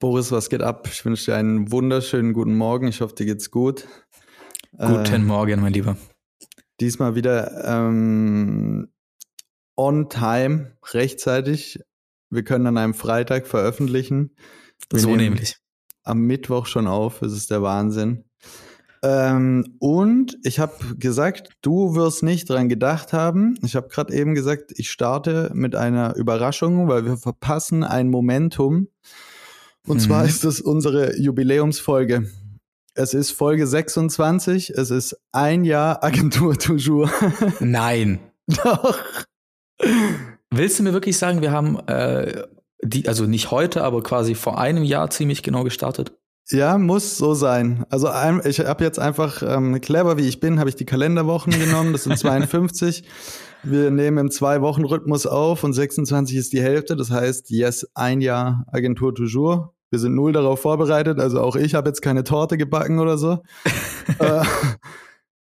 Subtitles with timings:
[0.00, 0.88] Boris, was geht ab?
[0.90, 2.88] Ich wünsche dir einen wunderschönen guten Morgen.
[2.88, 3.86] Ich hoffe, dir geht's gut.
[4.72, 5.98] Guten äh, Morgen, mein Lieber.
[6.80, 8.88] Diesmal wieder ähm,
[9.76, 11.80] on time, rechtzeitig.
[12.30, 14.34] Wir können an einem Freitag veröffentlichen.
[14.88, 15.58] Wir so nämlich.
[16.02, 17.18] Am Mittwoch schon auf.
[17.18, 18.24] Das ist der Wahnsinn.
[19.02, 23.58] Ähm, und ich habe gesagt, du wirst nicht dran gedacht haben.
[23.62, 28.88] Ich habe gerade eben gesagt, ich starte mit einer Überraschung, weil wir verpassen ein Momentum.
[29.86, 30.00] Und mhm.
[30.00, 32.30] zwar ist es unsere Jubiläumsfolge.
[32.94, 34.70] Es ist Folge 26.
[34.70, 37.10] Es ist ein Jahr Agentur Toujours.
[37.60, 38.20] Nein.
[38.46, 38.98] Doch.
[40.50, 42.44] Willst du mir wirklich sagen, wir haben äh,
[42.82, 46.12] die, also nicht heute, aber quasi vor einem Jahr ziemlich genau gestartet?
[46.50, 47.84] Ja, muss so sein.
[47.90, 48.08] Also
[48.44, 51.92] ich habe jetzt einfach ähm, clever wie ich bin, habe ich die Kalenderwochen genommen.
[51.92, 53.04] Das sind 52.
[53.62, 56.96] Wir nehmen im Zwei-Wochen-Rhythmus auf und 26 ist die Hälfte.
[56.96, 59.68] Das heißt, yes, ein Jahr Agentur toujours.
[59.90, 61.18] Wir sind null darauf vorbereitet.
[61.18, 63.42] Also auch ich habe jetzt keine Torte gebacken oder so.
[64.18, 64.44] äh,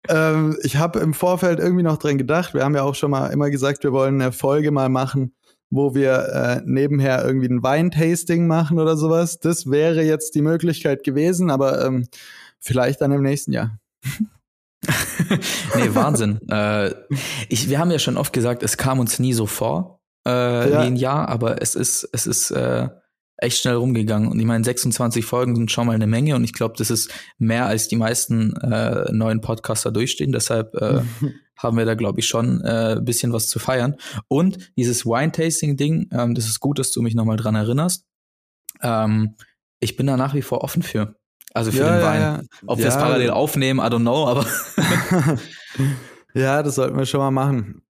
[0.09, 2.55] ähm, ich habe im Vorfeld irgendwie noch dran gedacht.
[2.55, 5.35] Wir haben ja auch schon mal immer gesagt, wir wollen eine Folge mal machen,
[5.71, 9.39] wo wir äh, nebenher irgendwie ein Weintasting machen oder sowas.
[9.39, 12.09] Das wäre jetzt die Möglichkeit gewesen, aber ähm,
[12.59, 13.79] vielleicht dann im nächsten Jahr.
[15.77, 16.41] nee, Wahnsinn.
[16.49, 16.95] äh,
[17.49, 20.71] ich, wir haben ja schon oft gesagt, es kam uns nie so vor äh, ja.
[20.71, 22.89] wie ein Jahr, aber es ist, es ist äh,
[23.41, 24.31] echt schnell rumgegangen.
[24.31, 27.11] Und ich meine, 26 Folgen sind schon mal eine Menge und ich glaube, das ist
[27.39, 30.33] mehr als die meisten äh, neuen Podcaster durchstehen.
[30.33, 31.03] Deshalb äh,
[31.57, 33.97] haben wir da, glaube ich, schon äh, ein bisschen was zu feiern.
[34.29, 38.07] Und dieses Wine-Tasting-Ding, ähm, das ist gut, dass du mich nochmal dran erinnerst.
[38.83, 39.37] Ähm,
[39.81, 41.17] ich bin da nach wie vor offen für.
[41.53, 42.21] Also für ja, den Wein.
[42.21, 44.47] Ja, Ob wir es parallel aufnehmen, I don't know, aber.
[46.35, 47.83] ja, das sollten wir schon mal machen.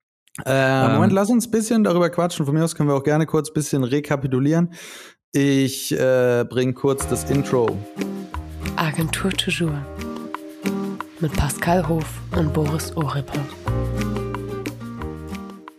[0.47, 2.47] Äh, ähm, Moment, lass uns ein bisschen darüber quatschen.
[2.47, 4.72] Von mir aus können wir auch gerne kurz ein bisschen rekapitulieren.
[5.33, 7.77] Ich äh, bringe kurz das Intro.
[8.77, 9.72] Agentur Toujours
[11.20, 13.44] mit Pascal Hof und Boris Oripper.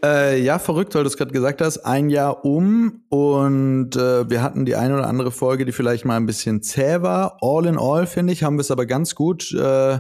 [0.04, 1.80] Äh, ja, verrückt, weil du es gerade gesagt hast.
[1.80, 6.18] Ein Jahr um und äh, wir hatten die eine oder andere Folge, die vielleicht mal
[6.18, 7.38] ein bisschen zäh war.
[7.42, 10.00] All in all, finde ich, haben wir es aber ganz gut äh,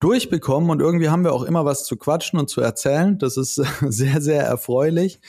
[0.00, 3.18] durchbekommen und irgendwie haben wir auch immer was zu quatschen und zu erzählen.
[3.18, 5.20] Das ist sehr, sehr erfreulich.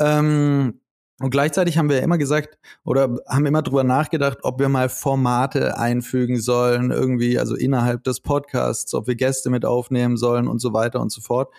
[0.00, 0.80] Ähm,
[1.20, 5.76] und gleichzeitig haben wir immer gesagt oder haben immer drüber nachgedacht, ob wir mal Formate
[5.76, 10.72] einfügen sollen, irgendwie, also innerhalb des Podcasts, ob wir Gäste mit aufnehmen sollen und so
[10.72, 11.52] weiter und so fort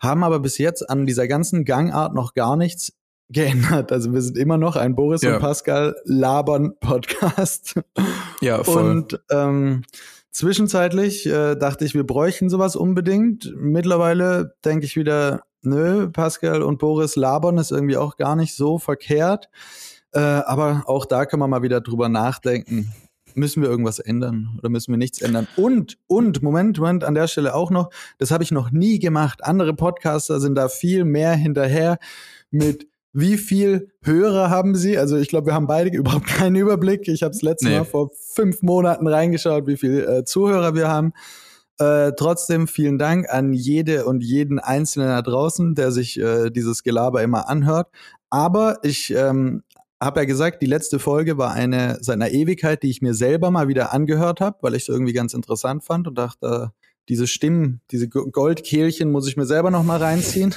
[0.00, 2.92] haben aber bis jetzt an dieser ganzen Gangart noch gar nichts
[3.28, 3.92] geändert.
[3.92, 5.34] Also wir sind immer noch ein Boris ja.
[5.34, 7.80] und Pascal labern Podcast.
[8.42, 8.90] Ja, voll.
[8.90, 9.82] Und ähm,
[10.30, 13.52] zwischenzeitlich äh, dachte ich, wir bräuchten sowas unbedingt.
[13.54, 18.78] Mittlerweile denke ich wieder, nö, Pascal und Boris labern ist irgendwie auch gar nicht so
[18.78, 19.50] verkehrt.
[20.12, 22.90] Äh, aber auch da kann man mal wieder drüber nachdenken
[23.36, 25.46] müssen wir irgendwas ändern oder müssen wir nichts ändern?
[25.56, 29.44] Und, und, Moment, Moment, an der Stelle auch noch, das habe ich noch nie gemacht.
[29.44, 31.98] Andere Podcaster sind da viel mehr hinterher
[32.50, 34.96] mit wie viel Hörer haben sie?
[34.96, 37.08] Also ich glaube, wir haben beide überhaupt keinen Überblick.
[37.08, 37.78] Ich habe es letztes nee.
[37.78, 41.12] Mal vor fünf Monaten reingeschaut, wie viel äh, Zuhörer wir haben.
[41.78, 46.82] Äh, trotzdem vielen Dank an jede und jeden Einzelnen da draußen, der sich äh, dieses
[46.82, 47.88] Gelaber immer anhört.
[48.28, 49.62] Aber ich ähm,
[50.00, 53.68] habe ja gesagt, die letzte Folge war eine seiner Ewigkeit, die ich mir selber mal
[53.68, 56.72] wieder angehört habe, weil ich es irgendwie ganz interessant fand und dachte,
[57.08, 60.54] diese Stimmen, diese Goldkehlchen muss ich mir selber noch mal reinziehen.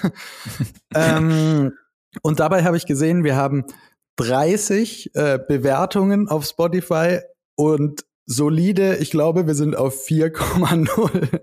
[0.96, 1.74] ähm,
[2.22, 3.66] und dabei habe ich gesehen, wir haben
[4.18, 7.20] 30 äh, Bewertungen auf Spotify
[7.56, 11.42] und solide, ich glaube, wir sind auf 4,0.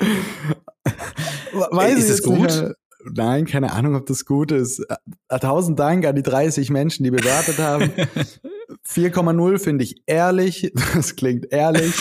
[1.70, 2.74] Weiß ist es gut?
[3.04, 4.80] Nein, keine Ahnung, ob das gut ist.
[5.28, 7.90] Äh, tausend Dank an die 30 Menschen, die bewertet haben.
[8.86, 10.72] 4,0 finde ich ehrlich.
[10.94, 11.94] Das klingt ehrlich.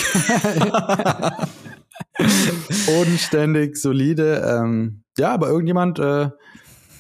[3.02, 4.44] Unständig, solide.
[4.48, 6.30] Ähm, ja, aber irgendjemand äh, äh,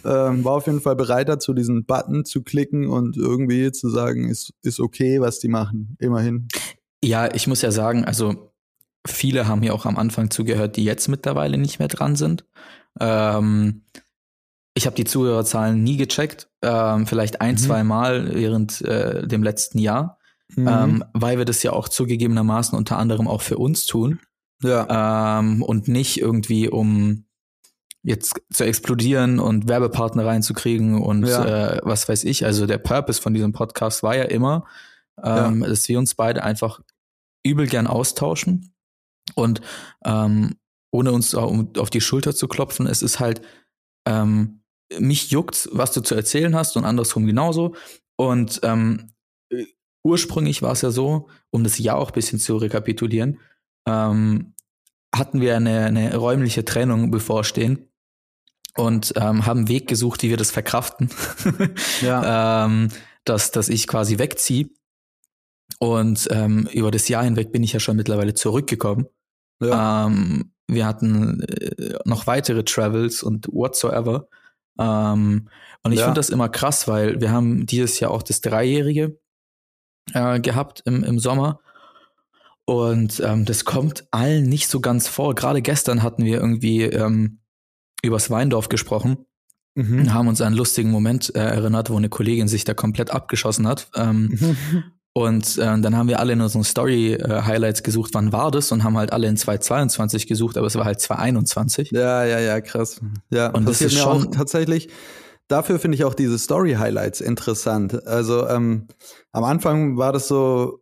[0.03, 4.53] war auf jeden Fall bereit dazu, diesen Button zu klicken und irgendwie zu sagen, ist,
[4.63, 5.95] ist okay, was die machen.
[5.99, 6.47] Immerhin.
[7.03, 8.53] Ja, ich muss ja sagen, also
[9.07, 12.45] viele haben hier auch am Anfang zugehört, die jetzt mittlerweile nicht mehr dran sind.
[12.99, 13.83] Ähm,
[14.73, 17.59] ich habe die Zuhörerzahlen nie gecheckt, ähm, vielleicht ein, mhm.
[17.59, 20.17] zwei Mal während äh, dem letzten Jahr,
[20.55, 20.67] mhm.
[20.67, 24.19] ähm, weil wir das ja auch zugegebenermaßen unter anderem auch für uns tun.
[24.63, 25.39] Ja.
[25.39, 27.25] Ähm, und nicht irgendwie um
[28.03, 31.75] jetzt zu explodieren und Werbepartner reinzukriegen und ja.
[31.75, 32.45] äh, was weiß ich.
[32.45, 34.65] Also der Purpose von diesem Podcast war ja immer,
[35.23, 35.67] ähm, ja.
[35.67, 36.79] dass wir uns beide einfach
[37.43, 38.73] übel gern austauschen
[39.35, 39.61] und
[40.05, 40.55] ähm,
[40.91, 43.41] ohne uns auf die Schulter zu klopfen, es ist halt,
[44.07, 44.61] ähm,
[44.99, 47.75] mich juckt, was du zu erzählen hast und andersrum genauso.
[48.17, 49.11] Und ähm,
[50.03, 53.39] ursprünglich war es ja so, um das Jahr auch ein bisschen zu rekapitulieren,
[53.87, 54.53] ähm,
[55.13, 57.89] hatten wir eine, eine räumliche Trennung bevorstehen
[58.75, 61.09] und ähm, haben einen Weg gesucht, wie wir das verkraften.
[62.01, 62.65] ja.
[62.65, 62.89] ähm,
[63.25, 64.69] dass, dass ich quasi wegziehe.
[65.79, 69.07] Und ähm, über das Jahr hinweg bin ich ja schon mittlerweile zurückgekommen.
[69.61, 70.05] Ja.
[70.05, 74.27] Ähm, wir hatten äh, noch weitere Travels und whatsoever.
[74.79, 75.49] Ähm,
[75.83, 76.05] und ich ja.
[76.05, 79.19] finde das immer krass, weil wir haben dieses Jahr auch das Dreijährige
[80.13, 81.59] äh, gehabt im, im Sommer.
[82.65, 85.35] Und ähm, das kommt allen nicht so ganz vor.
[85.35, 87.39] Gerade gestern hatten wir irgendwie ähm,
[88.03, 89.25] übers Weindorf gesprochen
[89.75, 89.99] mhm.
[89.99, 93.11] und haben uns an einen lustigen Moment äh, erinnert, wo eine Kollegin sich da komplett
[93.11, 93.89] abgeschossen hat.
[93.95, 94.83] Ähm, mhm.
[95.13, 98.71] Und äh, dann haben wir alle in unseren Story-Highlights äh, gesucht, wann war das?
[98.71, 101.91] Und haben halt alle in 2022 gesucht, aber es war halt 2021.
[101.91, 103.01] Ja, ja, ja, krass.
[103.29, 104.89] Ja, und das ist mir schon auch tatsächlich,
[105.49, 108.07] dafür finde ich auch diese Story-Highlights interessant.
[108.07, 108.87] Also ähm,
[109.33, 110.81] am Anfang war das so,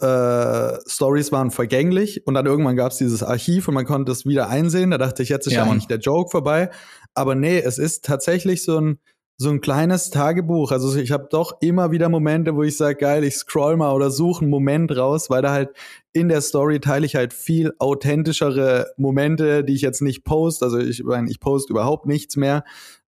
[0.00, 4.26] äh, Stories waren vergänglich und dann irgendwann gab es dieses Archiv und man konnte es
[4.26, 4.92] wieder einsehen.
[4.92, 6.70] Da dachte ich, jetzt ist ja, eigentlich der Joke vorbei.
[7.14, 8.98] Aber nee, es ist tatsächlich so ein
[9.36, 10.70] so ein kleines Tagebuch.
[10.70, 14.10] Also ich habe doch immer wieder Momente, wo ich sage, geil, ich scroll mal oder
[14.10, 15.70] suche einen Moment raus, weil da halt
[16.12, 20.62] in der Story teile ich halt viel authentischere Momente, die ich jetzt nicht post.
[20.62, 22.62] Also ich meine, ich post überhaupt nichts mehr,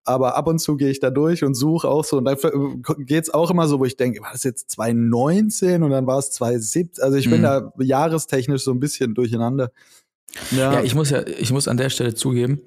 [0.04, 2.18] aber ab und zu gehe ich da durch und suche auch so.
[2.18, 2.36] Und da
[3.00, 6.32] geht's auch immer so, wo ich denke, war das jetzt 2019 und dann war es
[6.32, 7.04] 2017?
[7.04, 7.44] Also ich bin mhm.
[7.44, 9.72] da jahrestechnisch so ein bisschen durcheinander.
[10.52, 10.74] Ja.
[10.74, 12.62] ja, ich muss ja, ich muss an der Stelle zugeben,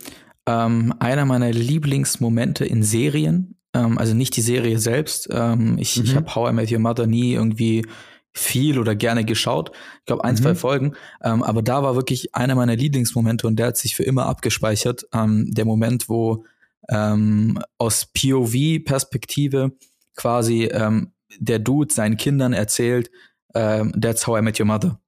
[0.48, 5.28] ähm, einer meiner Lieblingsmomente in Serien, ähm, also nicht die Serie selbst.
[5.30, 6.04] Ähm, ich mhm.
[6.04, 7.84] ich habe How I Met Your Mother nie irgendwie
[8.32, 9.72] viel oder gerne geschaut.
[10.00, 10.38] Ich glaube ein, mhm.
[10.38, 10.94] zwei Folgen.
[11.22, 15.06] Ähm, aber da war wirklich einer meiner Lieblingsmomente und der hat sich für immer abgespeichert.
[15.12, 16.46] Ähm, der Moment, wo
[16.88, 19.72] ähm, aus POV-Perspektive
[20.16, 23.10] quasi ähm, der Dude seinen Kindern erzählt,
[23.54, 24.98] ähm, that's how I met your mother.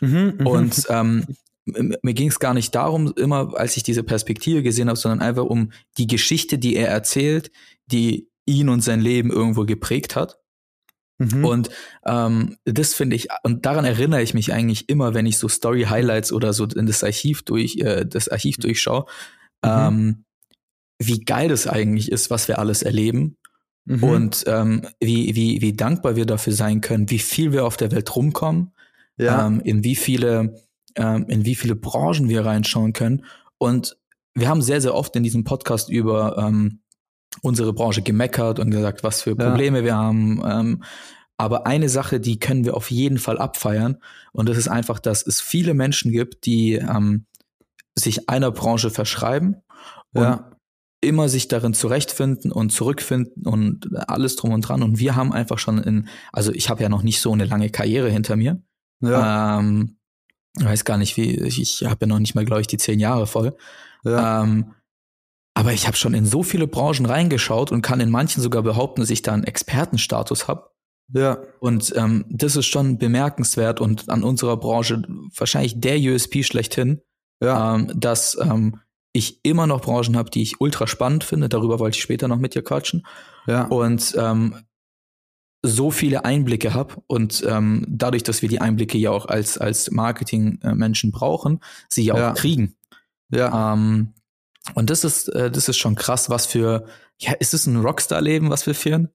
[0.00, 0.46] Mhm, mhm.
[0.46, 1.26] und ähm,
[1.66, 5.44] mir ging es gar nicht darum, immer als ich diese Perspektive gesehen habe, sondern einfach
[5.44, 7.50] um die Geschichte, die er erzählt,
[7.86, 10.38] die ihn und sein Leben irgendwo geprägt hat.
[11.18, 11.44] Mhm.
[11.44, 11.70] Und
[12.04, 16.32] ähm, das finde ich, und daran erinnere ich mich eigentlich immer, wenn ich so Story-Highlights
[16.32, 19.06] oder so in das Archiv durch, äh, das Archiv durchschaue,
[19.64, 19.70] mhm.
[19.70, 20.24] ähm,
[20.98, 23.36] wie geil das eigentlich ist, was wir alles erleben.
[23.86, 24.02] Mhm.
[24.04, 27.92] Und ähm, wie, wie, wie dankbar wir dafür sein können, wie viel wir auf der
[27.92, 28.72] Welt rumkommen,
[29.16, 29.46] ja.
[29.46, 30.60] ähm, in wie viele,
[30.96, 33.24] ähm, in wie viele Branchen wir reinschauen können.
[33.58, 33.96] Und
[34.34, 36.80] wir haben sehr, sehr oft in diesem Podcast über ähm,
[37.42, 39.84] unsere Branche gemeckert und gesagt, was für Probleme ja.
[39.84, 40.42] wir haben.
[40.46, 40.82] Ähm,
[41.38, 43.98] aber eine Sache, die können wir auf jeden Fall abfeiern.
[44.32, 47.26] Und das ist einfach, dass es viele Menschen gibt, die ähm,
[47.94, 49.56] sich einer Branche verschreiben
[50.12, 50.50] und ja
[51.00, 54.82] immer sich darin zurechtfinden und zurückfinden und alles drum und dran.
[54.82, 57.70] Und wir haben einfach schon in, also ich habe ja noch nicht so eine lange
[57.70, 58.60] Karriere hinter mir.
[59.00, 59.60] Ja.
[59.60, 59.98] Ähm,
[60.64, 63.00] weiß gar nicht, wie, ich, ich habe ja noch nicht mal, glaube ich, die zehn
[63.00, 63.56] Jahre voll.
[64.04, 64.42] Ja.
[64.42, 64.72] Ähm,
[65.54, 69.00] aber ich habe schon in so viele Branchen reingeschaut und kann in manchen sogar behaupten,
[69.00, 70.70] dass ich da einen Expertenstatus habe.
[71.12, 71.38] Ja.
[71.60, 75.02] Und ähm, das ist schon bemerkenswert und an unserer Branche
[75.36, 77.00] wahrscheinlich der USP schlechthin,
[77.40, 77.74] ja.
[77.74, 78.80] ähm, dass ähm,
[79.12, 81.48] ich immer noch Branchen habe, die ich ultra spannend finde.
[81.48, 83.06] Darüber wollte ich später noch mit dir quatschen.
[83.46, 83.64] Ja.
[83.64, 84.56] Und ähm,
[85.66, 89.90] so viele Einblicke habe und ähm, dadurch, dass wir die Einblicke ja auch als, als
[89.90, 92.32] Marketing-Menschen brauchen, sie ja auch ja.
[92.32, 92.76] kriegen.
[93.30, 93.72] Ja.
[93.72, 94.14] Ähm,
[94.74, 96.86] und das ist, äh, das ist schon krass, was für,
[97.18, 99.10] ja, ist es ein Rockstar-Leben, was wir führen?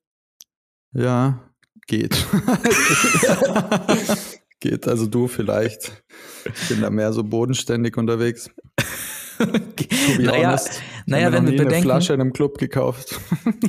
[0.93, 1.39] Ja,
[1.87, 2.25] geht.
[4.59, 6.03] geht, also du vielleicht.
[6.45, 8.49] Ich bin da mehr so bodenständig unterwegs.
[10.19, 13.19] naja, honest, naja wenn wir bedenken, eine Flasche in einem Club gekauft.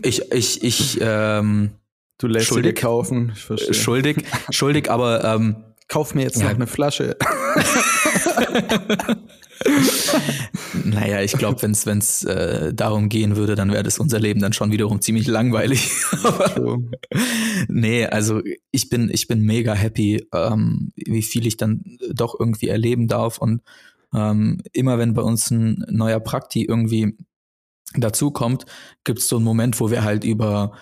[0.03, 1.73] ich, ich, ich, ähm,
[2.23, 3.33] du lässt schuldig, kaufen.
[3.35, 3.75] Ich verstehe.
[3.75, 5.57] Schuldig, schuldig, aber ähm,
[5.88, 6.45] kauf mir jetzt ja.
[6.45, 7.17] noch eine Flasche.
[10.85, 14.52] naja, ich glaube, wenn es äh, darum gehen würde, dann wäre das unser Leben dann
[14.52, 15.91] schon wiederum ziemlich langweilig.
[17.69, 22.69] nee, also ich bin, ich bin mega happy, ähm, wie viel ich dann doch irgendwie
[22.69, 23.62] erleben darf und
[24.14, 27.17] ähm, immer wenn bei uns ein neuer Prakti irgendwie
[27.95, 28.67] dazukommt,
[29.05, 30.73] gibt es so einen Moment, wo wir halt über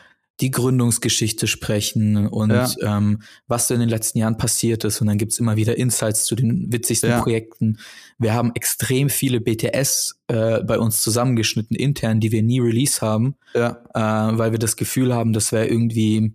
[0.40, 2.68] die Gründungsgeschichte sprechen und ja.
[2.82, 5.00] ähm, was so in den letzten Jahren passiert ist.
[5.00, 7.20] Und dann gibt's immer wieder Insights zu den witzigsten ja.
[7.20, 7.78] Projekten.
[8.18, 13.36] Wir haben extrem viele BTS äh, bei uns zusammengeschnitten, intern, die wir nie release haben,
[13.54, 13.82] ja.
[13.94, 16.34] äh, weil wir das Gefühl haben, das wäre irgendwie,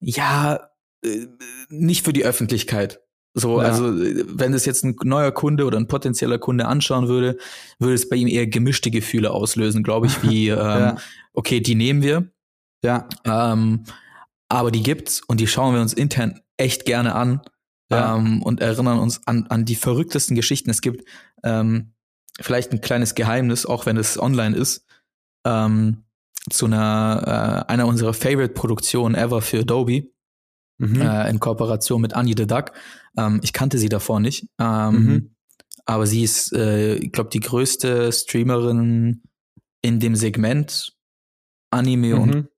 [0.00, 0.68] ja,
[1.04, 1.26] äh,
[1.68, 3.00] nicht für die Öffentlichkeit.
[3.34, 3.68] So, ja.
[3.68, 7.36] also wenn es jetzt ein neuer Kunde oder ein potenzieller Kunde anschauen würde,
[7.78, 10.96] würde es bei ihm eher gemischte Gefühle auslösen, glaube ich, wie ähm, ja.
[11.34, 12.30] okay, die nehmen wir.
[12.84, 13.08] Ja.
[13.24, 13.84] Ähm,
[14.48, 17.40] aber die gibt's und die schauen wir uns intern echt gerne an
[17.90, 18.16] Ja.
[18.16, 20.70] ähm, und erinnern uns an, an die verrücktesten Geschichten.
[20.70, 21.08] Es gibt
[21.42, 21.92] ähm,
[22.40, 24.86] vielleicht ein kleines Geheimnis, auch wenn es online ist,
[25.44, 26.04] ähm,
[26.50, 30.08] zu einer äh, einer unserer Favorite-Produktionen ever für Adobe
[30.80, 31.00] Mhm.
[31.00, 32.70] äh, in Kooperation mit Annie the Duck.
[33.16, 35.34] Ähm, ich kannte sie davor nicht, ähm, Mhm.
[35.86, 39.24] aber sie ist, äh, ich glaube, die größte Streamerin
[39.82, 40.96] in dem Segment
[41.70, 42.48] Anime und Mhm.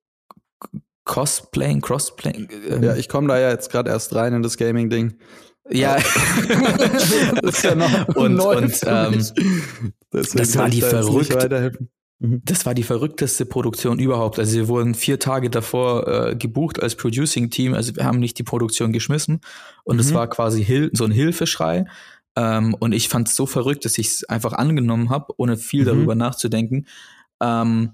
[1.10, 2.48] Cosplaying, Crossplaying.
[2.68, 5.14] ähm, Ja, ich komme da ja jetzt gerade erst rein in das Gaming-Ding.
[5.68, 5.96] ja.
[7.42, 9.20] das ist ja noch und, neu und ähm,
[10.12, 11.72] das war die da verrückte-.
[12.20, 12.42] Mhm.
[12.44, 14.38] Das war die verrückteste Produktion überhaupt.
[14.38, 17.74] Also wir wurden vier Tage davor äh, gebucht als Producing-Team.
[17.74, 19.40] Also wir haben nicht die Produktion geschmissen.
[19.82, 20.14] Und es Mhm.
[20.14, 21.86] war quasi Hil so ein Hilfeschrei.
[22.36, 25.82] Ähm, und ich fand es so verrückt, dass ich es einfach angenommen habe, ohne viel
[25.82, 25.86] Mhm.
[25.86, 26.86] darüber nachzudenken.
[27.42, 27.92] Ähm,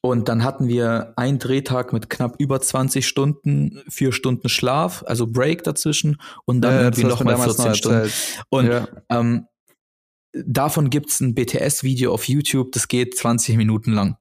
[0.00, 5.26] und dann hatten wir einen Drehtag mit knapp über 20 Stunden, vier Stunden Schlaf, also
[5.26, 8.12] Break dazwischen und dann Ja, irgendwie nochmal damals 14 noch Stunden.
[8.48, 8.88] Und ja.
[9.10, 9.46] ähm,
[10.32, 14.16] davon gibt's ein BTS-Video auf YouTube, das geht 20 Minuten lang.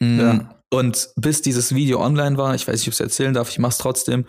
[0.00, 0.54] Mm, Ja.
[0.70, 3.58] Und bis dieses Video online war, ich weiß nicht, ob ich es erzählen darf, ich
[3.58, 4.26] mach's trotzdem,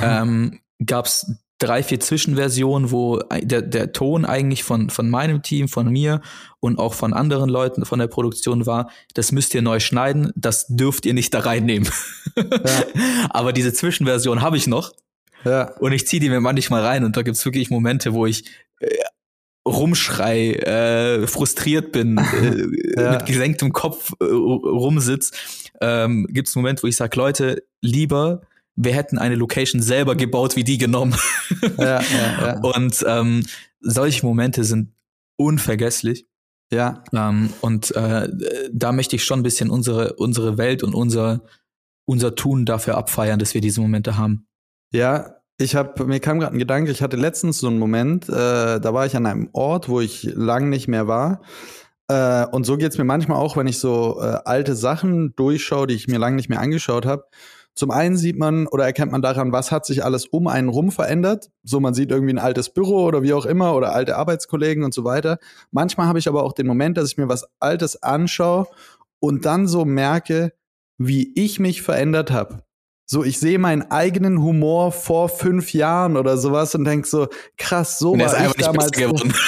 [0.00, 1.26] ähm, gab's
[1.60, 6.22] drei, vier Zwischenversionen, wo der, der Ton eigentlich von, von meinem Team, von mir
[6.58, 10.66] und auch von anderen Leuten von der Produktion war, das müsst ihr neu schneiden, das
[10.66, 11.88] dürft ihr nicht da reinnehmen.
[13.30, 14.92] Aber diese Zwischenversion habe ich noch
[15.44, 15.70] ja.
[15.78, 18.44] und ich ziehe die mir manchmal rein und da gibt's wirklich Momente, wo ich
[18.80, 18.88] äh,
[19.68, 22.18] rumschrei, äh, frustriert bin,
[22.96, 23.12] äh, Ja.
[23.12, 25.30] mit gesenktem Kopf äh, rumsitz.
[25.82, 28.42] Ähm, gibt's einen Moment, wo ich sage, Leute, lieber,
[28.82, 31.14] wir hätten eine Location selber gebaut, wie die genommen.
[31.76, 32.00] Ja, ja,
[32.40, 32.60] ja.
[32.60, 33.44] Und ähm,
[33.80, 34.92] solche Momente sind
[35.36, 36.26] unvergesslich.
[36.72, 37.04] ja.
[37.12, 38.28] Ähm, und äh,
[38.72, 41.42] da möchte ich schon ein bisschen unsere, unsere Welt und unser,
[42.06, 44.46] unser Tun dafür abfeiern, dass wir diese Momente haben.
[44.92, 48.80] Ja, ich habe mir kam gerade ein Gedanke, ich hatte letztens so einen Moment, äh,
[48.80, 51.42] da war ich an einem Ort, wo ich lang nicht mehr war.
[52.08, 55.94] Äh, und so geht's mir manchmal auch, wenn ich so äh, alte Sachen durchschaue, die
[55.94, 57.26] ich mir lange nicht mehr angeschaut habe.
[57.74, 60.90] Zum einen sieht man oder erkennt man daran, was hat sich alles um einen rum
[60.90, 61.50] verändert.
[61.62, 64.92] So, man sieht irgendwie ein altes Büro oder wie auch immer oder alte Arbeitskollegen und
[64.92, 65.38] so weiter.
[65.70, 68.66] Manchmal habe ich aber auch den Moment, dass ich mir was Altes anschaue
[69.20, 70.52] und dann so merke,
[70.98, 72.62] wie ich mich verändert habe.
[73.12, 77.26] So, ich sehe meinen eigenen Humor vor fünf Jahren oder sowas und denk so,
[77.58, 78.92] krass, so Und war ist ich damals.
[78.92, 79.34] geworden.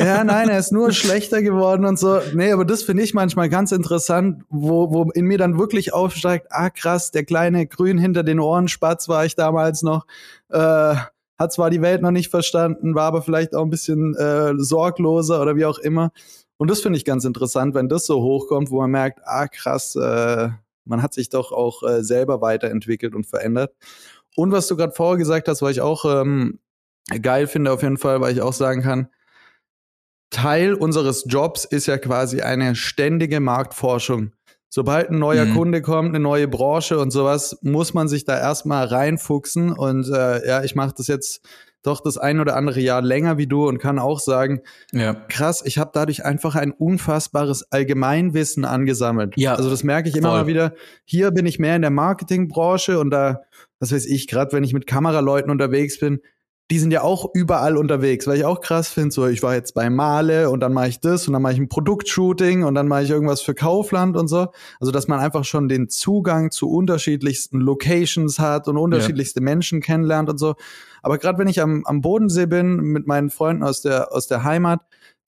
[0.00, 2.18] Ja, nein, er ist nur schlechter geworden und so.
[2.34, 6.48] Nee, aber das finde ich manchmal ganz interessant, wo, wo in mir dann wirklich aufsteigt,
[6.50, 10.04] ah krass, der kleine Grün hinter den Ohren Spatz war ich damals noch.
[10.50, 10.96] Äh,
[11.38, 15.40] hat zwar die Welt noch nicht verstanden, war aber vielleicht auch ein bisschen äh, sorgloser
[15.40, 16.10] oder wie auch immer.
[16.56, 19.94] Und das finde ich ganz interessant, wenn das so hochkommt, wo man merkt, ah krass,
[19.94, 20.48] äh,
[20.88, 23.74] man hat sich doch auch äh, selber weiterentwickelt und verändert.
[24.36, 26.58] Und was du gerade vorher gesagt hast, was ich auch ähm,
[27.22, 29.08] geil finde auf jeden Fall, weil ich auch sagen kann,
[30.30, 34.32] Teil unseres Jobs ist ja quasi eine ständige Marktforschung.
[34.68, 35.54] Sobald ein neuer Mhm.
[35.54, 39.72] Kunde kommt, eine neue Branche und sowas, muss man sich da erstmal reinfuchsen.
[39.72, 41.40] Und äh, ja, ich mache das jetzt
[41.82, 44.60] doch das ein oder andere Jahr länger wie du und kann auch sagen,
[44.92, 45.14] ja.
[45.14, 49.34] krass, ich habe dadurch einfach ein unfassbares Allgemeinwissen angesammelt.
[49.36, 50.40] Ja, also das merke ich immer voll.
[50.40, 50.74] mal wieder.
[51.04, 53.42] Hier bin ich mehr in der Marketingbranche und da,
[53.78, 56.20] was weiß ich, gerade wenn ich mit Kameraleuten unterwegs bin,
[56.70, 59.72] die sind ja auch überall unterwegs, weil ich auch krass finde, so ich war jetzt
[59.72, 62.88] bei Male und dann mache ich das und dann mache ich ein Produktshooting und dann
[62.88, 64.48] mache ich irgendwas für Kaufland und so.
[64.78, 70.28] Also dass man einfach schon den Zugang zu unterschiedlichsten Locations hat und unterschiedlichste Menschen kennenlernt
[70.28, 70.56] und so.
[71.02, 74.44] Aber gerade wenn ich am, am Bodensee bin mit meinen Freunden aus der aus der
[74.44, 74.80] Heimat,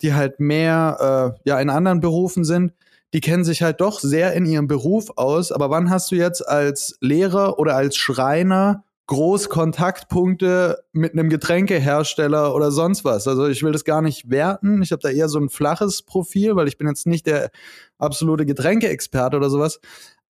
[0.02, 2.74] die halt mehr äh, ja in anderen Berufen sind,
[3.14, 5.52] die kennen sich halt doch sehr in ihrem Beruf aus.
[5.52, 12.54] Aber wann hast du jetzt als Lehrer oder als Schreiner groß Kontaktpunkte mit einem Getränkehersteller
[12.54, 13.26] oder sonst was.
[13.26, 14.82] Also ich will das gar nicht werten.
[14.82, 17.50] Ich habe da eher so ein flaches Profil, weil ich bin jetzt nicht der
[17.98, 19.80] absolute Getränkeexperte oder sowas.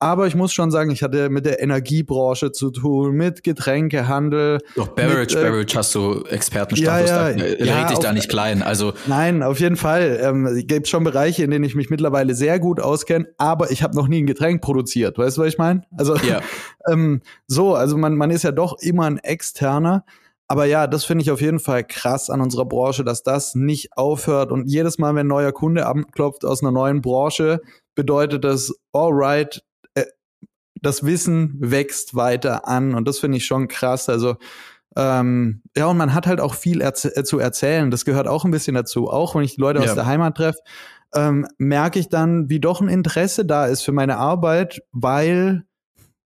[0.03, 4.59] Aber ich muss schon sagen, ich hatte mit der Energiebranche zu tun, mit Getränkehandel.
[4.75, 8.15] Doch, Beverage, Mit, äh, Beverage hast du Expertenstatus, Ja, ja, da ja, red dich da
[8.15, 8.63] nicht klein.
[8.63, 10.19] Also, Nein, auf jeden Fall.
[10.23, 13.83] Ähm, es gibt schon Bereiche, in denen ich mich mittlerweile sehr gut auskenne, aber ich
[13.83, 15.19] habe noch nie ein Getränk produziert.
[15.19, 15.83] Weißt du, was ich meine?
[15.99, 16.41] Also ja,
[16.91, 20.07] ähm, so, also man, man ist ja doch immer ein Externer.
[20.49, 23.97] Aber ja, das finde ich auf jeden Fall krass an unserer Branche, dass das nicht
[23.97, 24.51] aufhört.
[24.51, 27.61] Und jedes Mal, wenn ein neuer Kunde anklopft aus einer neuen Branche,
[27.95, 29.63] bedeutet das, alright,
[30.83, 32.95] das Wissen wächst weiter an.
[32.95, 34.09] Und das finde ich schon krass.
[34.09, 34.37] Also,
[34.97, 37.91] ähm, ja, und man hat halt auch viel erz äh, zu erzählen.
[37.91, 39.09] Das gehört auch ein bisschen dazu.
[39.09, 39.87] Auch wenn ich die Leute Ja.
[39.87, 40.59] aus der Heimat treffe,
[41.15, 45.65] ähm, merke ich dann, wie doch ein Interesse da ist für meine Arbeit, weil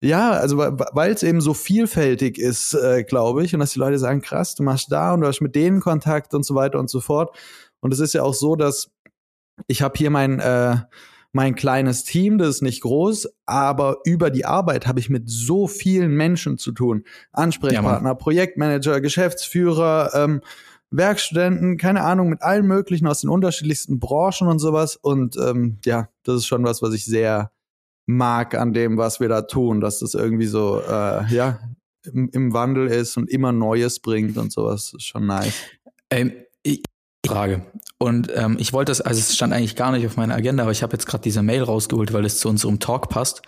[0.05, 4.01] ja, also weil es eben so vielfältig ist, äh, glaube ich, und dass die Leute
[4.01, 6.91] sagen, krass, du machst da und du hast mit denen Kontakt und so weiter und
[6.91, 7.37] so fort.
[7.81, 8.91] Und es ist ja auch so, dass
[9.69, 10.77] ich habe hier mein äh,
[11.33, 15.67] mein kleines Team, das ist nicht groß, aber über die Arbeit habe ich mit so
[15.67, 17.05] vielen Menschen zu tun.
[17.33, 20.43] Ansprechpartner, ja, Projektmanager, Geschäftsführer, ähm,
[20.91, 24.97] Werkstudenten, keine Ahnung, mit allen möglichen aus den unterschiedlichsten Branchen und sowas.
[24.97, 27.51] Und ähm, ja, das ist schon was, was ich sehr
[28.05, 31.61] mag an dem, was wir da tun, dass das irgendwie so, äh, ja,
[32.05, 34.91] im, im Wandel ist und immer Neues bringt und sowas.
[34.93, 35.55] Das ist schon nice.
[36.11, 36.83] Ähm, ich,
[37.27, 37.67] Frage.
[37.99, 40.73] Und ähm, ich wollte das, also es stand eigentlich gar nicht auf meiner Agenda, aber
[40.73, 43.43] ich habe jetzt gerade diese Mail rausgeholt, weil es zu unserem Talk passt.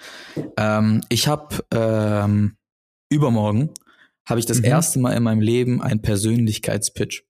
[0.57, 2.57] Ähm, ich habe ähm,
[3.11, 3.71] übermorgen
[4.26, 4.64] habe ich das mhm.
[4.64, 7.25] erste Mal in meinem Leben einen Persönlichkeitspitch.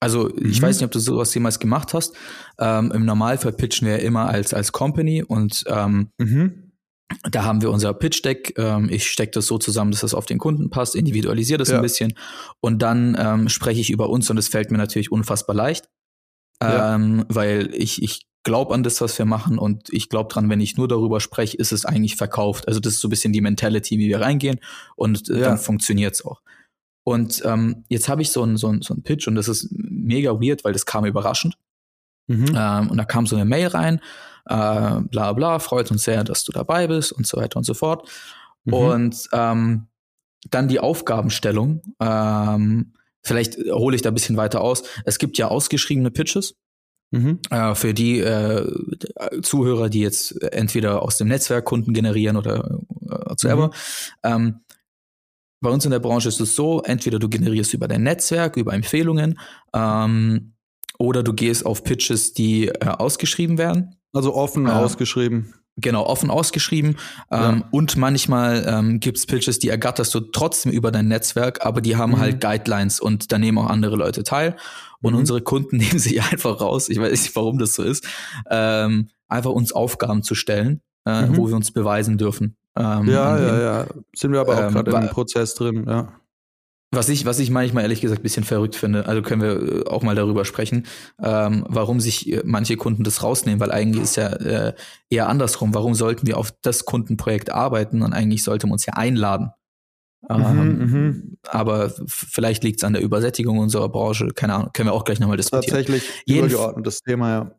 [0.00, 0.66] Also ich mhm.
[0.66, 2.14] weiß nicht, ob du sowas jemals gemacht hast.
[2.60, 6.67] Ähm, Im Normalfall pitchen wir immer als als Company und ähm, mhm.
[7.30, 8.54] Da haben wir unser Pitch Deck.
[8.58, 11.76] Ähm, ich stecke das so zusammen, dass das auf den Kunden passt, individualisiere das ja.
[11.76, 12.14] ein bisschen
[12.60, 15.88] und dann ähm, spreche ich über uns und es fällt mir natürlich unfassbar leicht,
[16.62, 16.94] ja.
[16.94, 20.60] ähm, weil ich, ich glaube an das, was wir machen und ich glaube dran, wenn
[20.60, 22.68] ich nur darüber spreche, ist es eigentlich verkauft.
[22.68, 24.60] Also das ist so ein bisschen die Mentality, wie wir reingehen
[24.94, 25.48] und äh, ja.
[25.48, 26.42] dann funktioniert es auch.
[27.04, 30.32] Und ähm, jetzt habe ich so einen so so ein Pitch und das ist mega
[30.32, 31.56] weird, weil das kam überraschend.
[32.26, 32.54] Mhm.
[32.54, 34.00] Ähm, und da kam so eine Mail rein,
[34.48, 37.74] äh, bla bla, freut uns sehr, dass du dabei bist und so weiter und so
[37.74, 38.08] fort.
[38.64, 38.74] Mhm.
[38.74, 39.86] Und ähm,
[40.50, 41.82] dann die Aufgabenstellung.
[42.00, 44.82] Ähm, vielleicht hole ich da ein bisschen weiter aus.
[45.04, 46.54] Es gibt ja ausgeschriebene Pitches.
[47.10, 47.40] Mhm.
[47.50, 48.70] Äh, für die äh,
[49.42, 53.68] Zuhörer, die jetzt entweder aus dem Netzwerk Kunden generieren oder äh, selber.
[53.68, 53.72] Mhm.
[54.24, 54.60] Ähm,
[55.60, 58.74] bei uns in der Branche ist es so, entweder du generierst über dein Netzwerk, über
[58.74, 59.38] Empfehlungen,
[59.74, 60.52] ähm,
[60.98, 63.96] oder du gehst auf Pitches, die äh, ausgeschrieben werden.
[64.18, 65.54] Also offen äh, ausgeschrieben.
[65.76, 66.96] Genau, offen ausgeschrieben.
[67.30, 67.50] Ja.
[67.50, 71.80] Ähm, und manchmal ähm, gibt es Pitches, die ergatterst du trotzdem über dein Netzwerk, aber
[71.80, 72.18] die haben mhm.
[72.18, 74.56] halt Guidelines und da nehmen auch andere Leute teil.
[75.00, 75.20] Und mhm.
[75.20, 78.08] unsere Kunden nehmen sich einfach raus, ich weiß nicht, warum das so ist,
[78.50, 81.36] ähm, einfach uns Aufgaben zu stellen, äh, mhm.
[81.36, 82.56] wo wir uns beweisen dürfen.
[82.76, 83.86] Ähm, ja, ja, ja.
[84.16, 86.12] Sind wir aber auch ähm, gerade im Prozess drin, ja.
[86.90, 90.02] Was ich, was ich manchmal ehrlich gesagt bisschen verrückt finde, also können wir äh, auch
[90.02, 90.86] mal darüber sprechen,
[91.22, 94.74] ähm, warum sich äh, manche Kunden das rausnehmen, weil eigentlich ist ja äh,
[95.10, 95.74] eher andersrum.
[95.74, 99.50] Warum sollten wir auf das Kundenprojekt arbeiten und eigentlich sollte man uns ja einladen?
[100.28, 104.88] Mhm, ähm, mhm, aber vielleicht liegt es an der Übersättigung unserer Branche, keine Ahnung, können
[104.88, 105.76] wir auch gleich nochmal diskutieren.
[105.76, 107.54] Tatsächlich Jedenf übergeordnetes Thema, ja.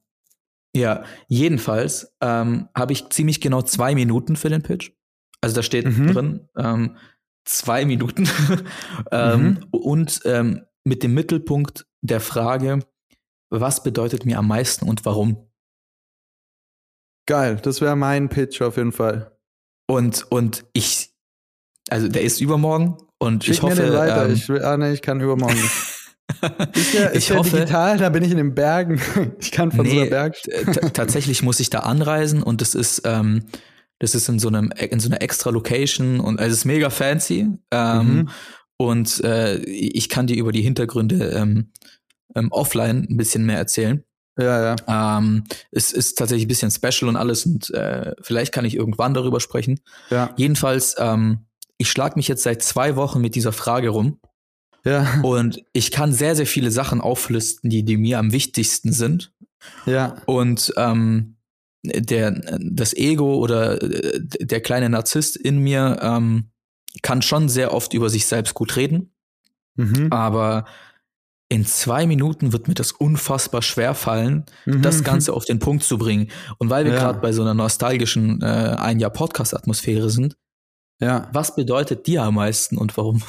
[0.75, 4.91] Ja, jedenfalls ähm, habe ich ziemlich genau zwei Minuten für den Pitch.
[5.41, 6.13] Also da steht mhm.
[6.13, 6.97] drin, ähm,
[7.49, 8.29] zwei Minuten
[9.11, 9.63] ähm, mhm.
[9.71, 12.79] und ähm, mit dem Mittelpunkt der Frage,
[13.49, 15.49] was bedeutet mir am meisten und warum?
[17.27, 19.37] Geil, das wäre mein Pitch auf jeden Fall.
[19.87, 21.15] Und, und ich,
[21.89, 23.83] also der ist übermorgen und Schick ich hoffe.
[23.83, 24.27] Mir weiter.
[24.27, 25.71] Ähm, ich, ah, nee, ich kann übermorgen nicht.
[26.75, 29.01] Ist ja, ist ich ja hoffe, digital, da bin ich in den Bergen.
[29.39, 30.35] Ich kann von nee, so einer Berg.
[30.93, 33.45] Tatsächlich muss ich da anreisen und es ist, ähm,
[33.99, 36.89] das ist in so einem in so einer extra Location und also es ist mega
[36.89, 37.47] fancy.
[37.71, 38.29] Ähm, mhm.
[38.77, 41.71] Und äh, ich kann dir über die Hintergründe ähm,
[42.33, 44.03] ähm, offline ein bisschen mehr erzählen.
[44.39, 45.17] Ja, ja.
[45.17, 49.13] Ähm, es ist tatsächlich ein bisschen special und alles und äh, vielleicht kann ich irgendwann
[49.13, 49.81] darüber sprechen.
[50.09, 50.33] Ja.
[50.37, 51.45] Jedenfalls, ähm,
[51.77, 54.19] ich schlage mich jetzt seit zwei Wochen mit dieser Frage rum.
[54.85, 55.19] Ja.
[55.23, 59.33] Und ich kann sehr, sehr viele Sachen auflisten, die, die mir am wichtigsten sind.
[59.85, 60.21] Ja.
[60.25, 61.35] Und ähm,
[61.83, 66.51] der, das Ego oder äh, der kleine Narzisst in mir ähm,
[67.01, 69.13] kann schon sehr oft über sich selbst gut reden.
[69.75, 70.07] Mhm.
[70.11, 70.65] Aber
[71.47, 74.81] in zwei Minuten wird mir das unfassbar schwer fallen, mhm.
[74.81, 76.29] das Ganze auf den Punkt zu bringen.
[76.59, 76.99] Und weil wir ja.
[76.99, 80.37] gerade bei so einer nostalgischen äh, ein Jahr Podcast-Atmosphäre sind,
[80.99, 81.29] ja.
[81.33, 83.23] was bedeutet dir am meisten und warum?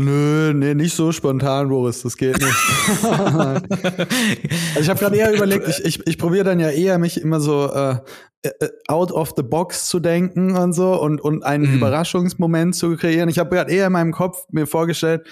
[0.00, 2.54] Nö, nee, nicht so spontan, Boris, das geht nicht.
[3.02, 7.40] also ich habe gerade eher überlegt, ich, ich, ich probiere dann ja eher mich immer
[7.40, 7.96] so äh,
[8.42, 11.78] äh, out of the box zu denken und so und, und einen mhm.
[11.78, 13.28] Überraschungsmoment zu kreieren.
[13.28, 15.26] Ich habe gerade eher in meinem Kopf mir vorgestellt,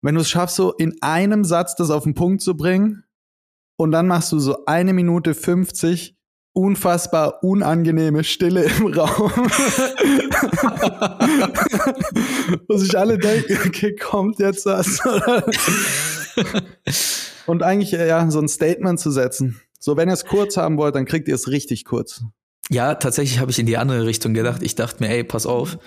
[0.00, 3.04] wenn du es schaffst, so in einem Satz das auf den Punkt zu bringen
[3.76, 6.15] und dann machst du so eine Minute 50
[6.56, 9.30] unfassbar unangenehme Stille im Raum.
[12.66, 14.98] Wo sich alle denken, okay, kommt jetzt was.
[17.46, 19.60] Und eigentlich ja so ein Statement zu setzen.
[19.78, 22.24] So, wenn ihr es kurz haben wollt, dann kriegt ihr es richtig kurz.
[22.70, 24.62] Ja, tatsächlich habe ich in die andere Richtung gedacht.
[24.62, 25.78] Ich dachte mir, ey, pass auf,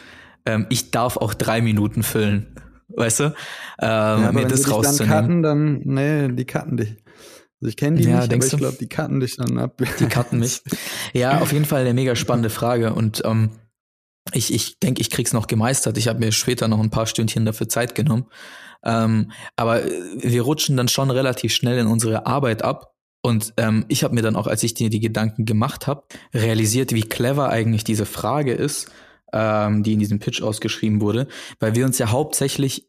[0.45, 2.55] ähm, ich darf auch drei Minuten füllen.
[2.89, 3.23] Weißt du?
[3.23, 3.33] Ähm,
[3.81, 5.09] ja, mir das rauszunehmen.
[5.09, 6.95] Dann cutten, dann, nee, die cutten dich.
[7.61, 9.81] Also ich kenne die Ja, nicht, aber ich glaube, die cutten dich dann ab.
[9.99, 10.61] Die cutten mich.
[11.13, 12.93] Ja, auf jeden Fall eine mega spannende Frage.
[12.93, 13.51] Und ähm,
[14.33, 15.97] ich, ich denke, ich krieg's noch gemeistert.
[15.97, 18.27] Ich habe mir später noch ein paar Stündchen dafür Zeit genommen.
[18.83, 19.91] Ähm, aber äh,
[20.21, 22.93] wir rutschen dann schon relativ schnell in unsere Arbeit ab.
[23.21, 26.93] Und ähm, ich habe mir dann auch, als ich dir die Gedanken gemacht habe, realisiert,
[26.93, 28.89] wie clever eigentlich diese Frage ist,
[29.33, 31.27] ähm, die in diesem Pitch ausgeschrieben wurde,
[31.59, 32.87] weil wir uns ja hauptsächlich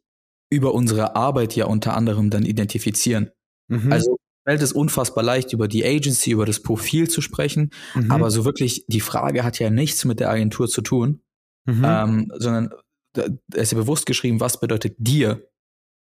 [0.49, 3.31] über unsere Arbeit ja unter anderem dann identifizieren.
[3.67, 3.93] Mhm.
[3.93, 4.20] Also
[4.51, 8.11] fällt es unfassbar leicht, über die Agency, über das Profil zu sprechen, Mhm.
[8.11, 11.23] aber so wirklich, die Frage hat ja nichts mit der Agentur zu tun,
[11.67, 11.85] Mhm.
[11.87, 12.71] ähm, sondern
[13.17, 15.47] es ist ja bewusst geschrieben, was bedeutet dir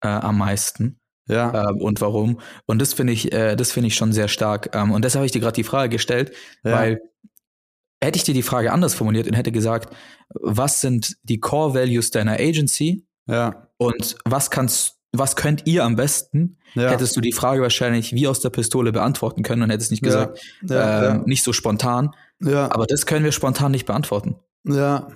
[0.05, 2.41] äh, am meisten ja, ähm, und warum.
[2.67, 4.77] Und das finde ich, äh, das finde ich schon sehr stark.
[4.77, 6.73] Ähm, und deshalb habe ich dir gerade die Frage gestellt, ja.
[6.73, 7.01] weil
[8.05, 9.97] hätte ich dir die Frage anders formuliert und hätte gesagt,
[10.29, 15.97] was sind die Core Values deiner Agency ja, und was kannst, was könnt ihr am
[15.97, 16.91] besten, ja.
[16.91, 20.27] hättest du die Frage wahrscheinlich wie aus der Pistole beantworten können und hättest nicht Ja,
[20.27, 22.15] gesagt, ja, ähm, nicht so spontan.
[22.41, 22.71] ja, ja.
[22.73, 24.37] Aber das können wir spontan nicht beantworten.
[24.65, 25.09] Ja.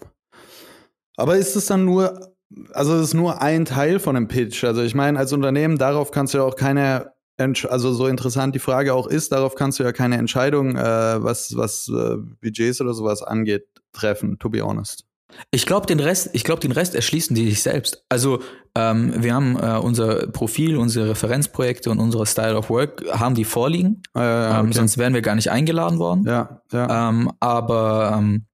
[1.17, 2.35] Aber ist es dann nur,
[2.73, 4.65] also es ist nur ein Teil von einem Pitch?
[4.65, 8.55] Also ich meine, als Unternehmen, darauf kannst du ja auch keine, Entsch also so interessant
[8.55, 12.81] die Frage auch ist, darauf kannst du ja keine Entscheidung, äh, was, was äh, Budgets
[12.81, 15.07] oder sowas angeht, treffen, to be honest.
[15.51, 18.05] Ich glaube, den Rest, ich glaube, den Rest erschließen die sich selbst.
[18.09, 18.41] Also
[18.77, 23.45] ähm, wir haben äh, unser Profil, unsere Referenzprojekte und unsere Style of Work haben die
[23.45, 24.03] vorliegen.
[24.15, 24.73] Ähm, okay.
[24.73, 26.25] sonst wären wir gar nicht eingeladen worden.
[26.27, 27.09] ja, ja.
[27.09, 28.47] Ähm, aber ähm,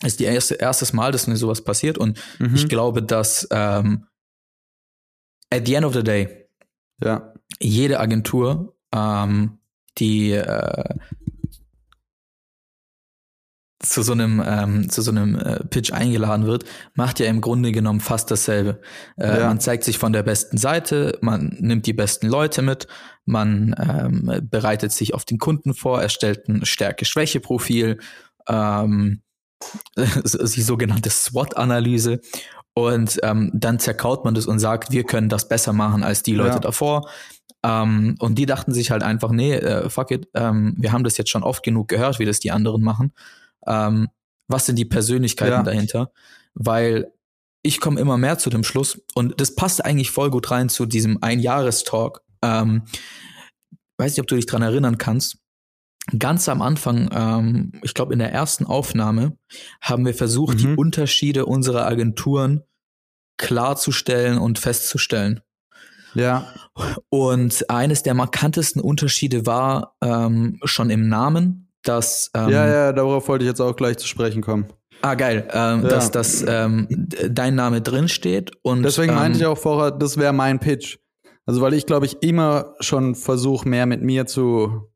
[0.00, 2.54] es ist die erste erstes Mal, dass mir sowas passiert und Mhm.
[2.54, 4.06] ich glaube, dass ähm,
[5.50, 6.48] at the end of the day
[7.02, 9.58] ja, jede Agentur, ähm,
[9.98, 10.94] die äh,
[13.84, 17.72] zu so einem ähm, zu so einem äh, Pitch eingeladen wird, macht ja im Grunde
[17.72, 18.80] genommen fast dasselbe.
[19.16, 19.46] Äh, Ja.
[19.48, 22.86] Man zeigt sich von der besten Seite, man nimmt die besten Leute mit,
[23.24, 27.98] man ähm, bereitet sich auf den Kunden vor, erstellt ein Stärke-Schwäche-Profil,
[28.48, 29.20] ähm,
[29.96, 32.20] die sogenannte SWOT-Analyse
[32.74, 36.34] und ähm, dann zerkaut man das und sagt, wir können das besser machen als die
[36.34, 36.60] Leute Ja.
[36.60, 37.08] davor.
[37.64, 41.16] Ähm, und die dachten sich halt einfach, nee, äh, fuck it, ähm, wir haben das
[41.16, 43.12] jetzt schon oft genug gehört, wie das die anderen machen.
[43.66, 44.08] Ähm,
[44.48, 45.62] was sind die Persönlichkeiten Ja.
[45.62, 46.12] dahinter?
[46.54, 47.12] Weil
[47.62, 50.84] ich komme immer mehr zu dem Schluss und das passt eigentlich voll gut rein zu
[50.86, 52.20] diesem Einjahrestalk.
[52.42, 52.82] Ähm,
[53.96, 55.38] weiß nicht, ob du dich dran erinnern kannst.
[56.18, 59.38] Ganz am Anfang, ähm, ich glaube in der ersten Aufnahme,
[59.80, 60.76] haben wir versucht, die Mhm.
[60.78, 62.62] Unterschiede unserer Agenturen
[63.38, 65.40] klarzustellen und festzustellen.
[66.14, 66.46] ja,
[67.08, 73.28] Und eines der markantesten Unterschiede war ähm, schon im Namen, dass ähm, ja, ja, darauf
[73.28, 74.66] wollte ich jetzt auch gleich zu sprechen kommen.
[75.02, 75.88] ah geil, ähm, Ja.
[75.88, 76.88] dass, dass ähm,
[77.30, 80.98] dein Name drin steht und Deswegen ähm, meinte ich auch vorher, das wäre mein Pitch.
[81.46, 84.90] Also weil ich glaube ich immer schon versuche, mehr mit mir zu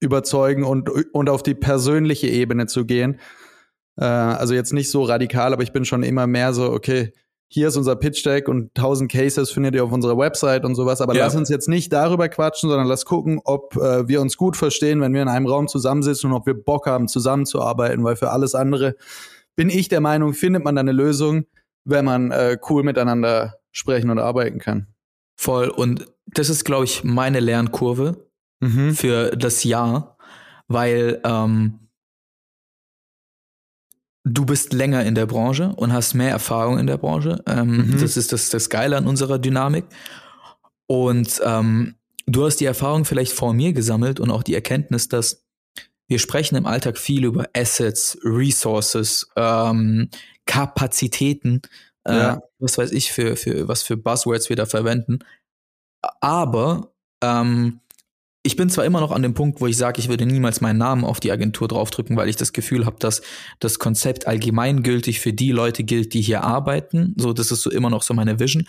[0.00, 3.18] überzeugen und, und auf die persönliche Ebene zu gehen.
[3.98, 7.12] Äh, also jetzt nicht so radikal, aber ich bin schon immer mehr so, okay,
[7.48, 11.00] hier ist unser Pitch Deck und 1000 Cases findet ihr auf unserer Website und sowas.
[11.00, 11.24] Aber Ja.
[11.24, 15.00] lass uns jetzt nicht darüber quatschen, sondern lass gucken, ob äh, wir uns gut verstehen,
[15.00, 18.54] wenn wir in einem Raum zusammensitzen und ob wir Bock haben, zusammenzuarbeiten, weil für alles
[18.54, 18.96] andere
[19.54, 21.46] bin ich der Meinung, findet man da eine Lösung,
[21.84, 24.88] wenn man äh, cool miteinander sprechen und arbeiten kann.
[25.38, 28.26] voll und das ist glaube ich meine Lernkurve
[28.60, 28.94] Mhm.
[28.94, 30.16] für das Jahr,
[30.66, 31.85] weil ähm,
[34.28, 37.42] du bist länger in der Branche und hast mehr Erfahrung in der Branche.
[37.46, 38.00] Ähm, Mhm.
[38.00, 39.84] Das ist das, das Geile an unserer Dynamik.
[40.88, 41.94] Und ähm,
[42.26, 45.44] du hast die Erfahrung vielleicht vor mir gesammelt und auch die Erkenntnis, dass
[46.08, 50.08] wir sprechen im Alltag viel über Assets, Resources, ähm,
[50.44, 51.62] Kapazitäten,
[52.04, 52.42] äh, Ja.
[52.58, 55.20] was weiß ich, für, für was für Buzzwords wir da verwenden.
[56.20, 57.80] Aber ähm,
[58.46, 60.78] ich bin zwar immer noch an dem Punkt, wo ich sage, ich würde niemals meinen
[60.78, 63.20] Namen auf die Agentur draufdrücken, weil ich das Gefühl habe, dass
[63.58, 67.14] das Konzept allgemeingültig für die Leute gilt, die hier arbeiten.
[67.18, 68.66] So, das ist so immer noch so meine Vision.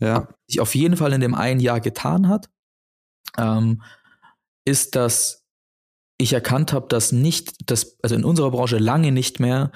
[0.00, 0.22] Ja.
[0.22, 2.50] Was sich auf jeden Fall in dem einen Jahr getan hat,
[3.38, 3.82] ähm,
[4.64, 5.44] ist, dass
[6.18, 9.70] ich erkannt habe, dass nicht das, also in unserer Branche lange nicht mehr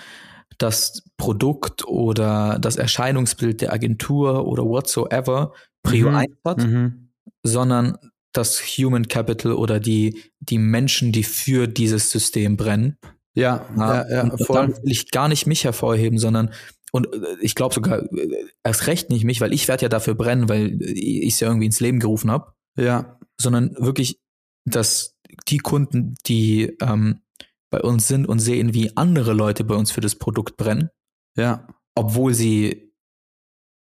[0.59, 6.17] das Produkt oder das Erscheinungsbild der Agentur oder whatsoever Prio Mhm.
[6.17, 7.11] 1 hat, Mhm.
[7.45, 7.99] sondern
[8.35, 12.99] das Human Capital oder die, die Menschen, die für dieses System brennen.
[13.35, 14.69] Ja, ja, ja, und voll.
[14.69, 16.51] will ich gar nicht mich hervorheben, sondern
[16.93, 20.15] und äh, ich glaube sogar äh, erst recht nicht mich, weil ich werde ja dafür
[20.15, 24.21] brennen, weil ich es ja irgendwie ins Leben gerufen habe, Ja, sondern wirklich,
[24.65, 25.17] dass
[25.49, 27.23] die Kunden, die ähm,
[27.71, 30.91] bei uns sind und sehen, wie andere Leute bei uns für das Produkt brennen,
[31.37, 31.67] ja,
[31.97, 32.93] obwohl sie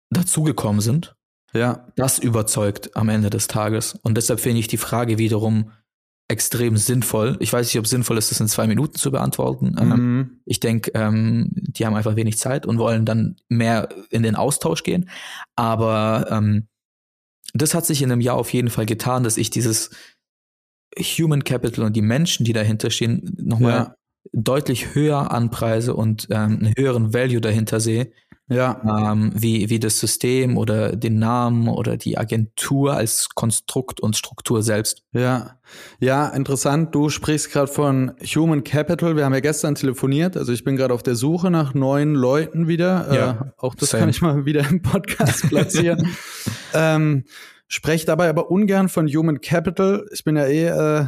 [0.09, 1.16] dazugekommen sind,
[1.57, 3.97] ja, das überzeugt am Ende des Tages.
[4.03, 5.71] Und deshalb finde ich die Frage wiederum
[6.29, 7.37] extrem sinnvoll.
[7.39, 9.75] Ich weiß nicht, ob sinnvoll ist, das in zwei Minuten zu beantworten.
[9.79, 10.39] Ähm, Mhm.
[10.45, 14.83] Ich denke, ähm, die haben einfach wenig Zeit und wollen dann mehr in den Austausch
[14.83, 15.09] gehen.
[15.55, 16.67] Aber ähm,
[17.53, 19.89] das hat sich in einem Jahr auf jeden Fall getan, dass ich dieses
[20.99, 23.95] Human Capital und die Menschen, die dahinter stehen, nochmal Ja.
[24.33, 28.11] deutlich höher anpreise und ähm, einen höheren Value dahinter sehe,
[28.49, 34.15] Ja, ähm, wie, wie das System oder den Namen oder die Agentur als Konstrukt und
[34.15, 35.03] Struktur selbst.
[35.13, 35.57] ja.
[35.99, 36.95] Ja, interessant.
[36.95, 39.17] Du sprichst gerade von Human Capital.
[39.17, 40.37] Wir haben ja gestern telefoniert.
[40.37, 43.13] Also ich bin gerade auf der Suche nach neuen Leuten wieder.
[43.13, 43.99] Ja, äh, auch das same.
[43.99, 46.07] kann ich mal wieder im Podcast platzieren.
[46.73, 47.25] ähm,
[47.67, 50.07] spreche dabei aber ungern von Human Capital.
[50.13, 51.05] Ich bin ja eh, äh,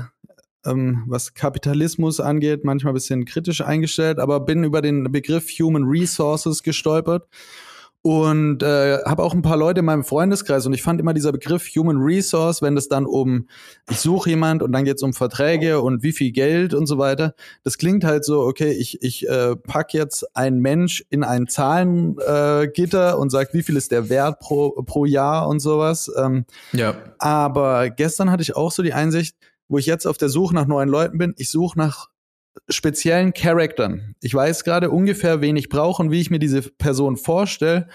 [0.65, 5.83] ähm, was Kapitalismus angeht, manchmal ein bisschen kritisch eingestellt, aber bin über den Begriff Human
[5.83, 7.27] Resources gestolpert
[8.01, 11.33] und äh, habe auch ein paar Leute in meinem Freundeskreis und ich fand immer dieser
[11.33, 13.47] Begriff Human Resource, wenn das dann um
[13.89, 17.35] ich suche jemand und dann geht's um Verträge und wie viel Geld und so weiter,
[17.65, 22.61] das klingt halt so, okay, ich, ich äh, pack jetzt einen Mensch in ein Zahlengitter
[22.63, 26.09] äh, Gitter und sag, wie viel ist der Wert pro, pro Jahr und sowas.
[26.17, 26.95] Ähm, Ja.
[27.17, 29.35] aber gestern hatte ich auch so die Einsicht,
[29.69, 32.09] wo ich jetzt auf der Suche nach neuen Leuten bin, ich suche nach
[32.67, 34.15] speziellen Charaktern.
[34.21, 37.87] Ich weiß gerade ungefähr, wen ich brauche und wie ich mir diese Person vorstelle,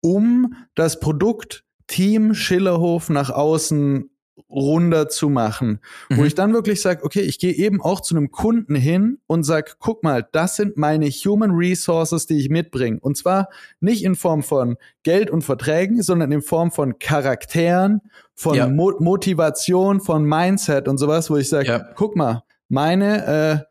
[0.00, 4.10] um das Produkt Team Schillerhof nach außen
[4.48, 5.80] runder zu machen.
[6.08, 6.26] Wo Mhm.
[6.26, 9.78] ich dann wirklich sage, okay, ich gehe eben auch zu einem Kunden hin und sag,
[9.80, 12.98] guck mal, das sind meine Human Resources, die ich mitbringe.
[13.00, 13.48] Und zwar
[13.80, 18.00] nicht in Form von Geld und Verträgen, sondern in Form von Charakteren,
[18.38, 18.68] von Ja.
[18.68, 21.78] Mo Motivation, von Mindset und sowas, wo ich sage, Ja.
[21.96, 23.68] guck mal, meine äh,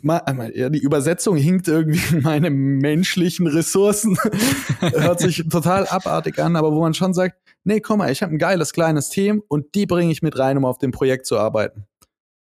[0.00, 0.22] Ma-
[0.54, 4.16] ja, die Übersetzung hinkt irgendwie meine menschlichen Ressourcen.
[4.80, 7.34] Hört sich total abartig an, aber wo man schon sagt,
[7.64, 10.56] nee, komm mal, ich habe ein geiles kleines Team und die bringe ich mit rein,
[10.56, 11.84] um auf dem Projekt zu arbeiten.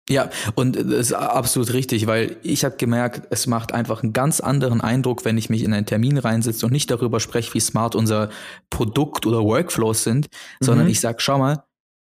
[0.08, 4.40] Ja, und das ist absolut richtig, weil ich habe gemerkt, es macht einfach einen ganz
[4.40, 7.96] anderen Eindruck, wenn ich mich in einen Termin reinsetze und nicht darüber spreche, wie smart
[7.96, 8.30] unser
[8.70, 10.28] Produkt oder Workflows sind,
[10.60, 10.92] sondern Mhm.
[10.92, 11.64] ich sag, schau mal,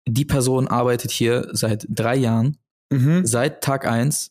[0.07, 2.59] die Person arbeitet hier seit drei Jahren,
[2.93, 3.25] Mhm.
[3.25, 4.31] seit Tag eins,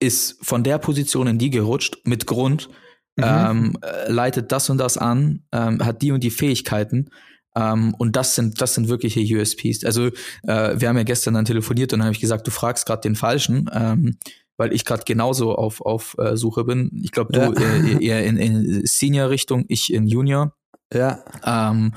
[0.00, 2.68] ist von der Position in die gerutscht, mit Grund,
[3.16, 3.24] Mhm.
[3.24, 7.10] ähm, äh, leitet das und das an, ähm, hat die und die Fähigkeiten.
[7.54, 9.84] Ähm, und das sind, das sind wirkliche USPs.
[9.84, 12.86] Also äh, wir haben ja gestern dann telefoniert und dann habe ich gesagt, du fragst
[12.86, 14.16] gerade den Falschen, ähm,
[14.56, 16.90] weil ich gerade genauso auf, auf äh, Suche bin.
[17.02, 17.52] Ich glaube, du Ja.
[17.52, 20.54] äh, eher in, in Senior-Richtung, ich in Junior.
[20.92, 21.94] Ja, Ähm,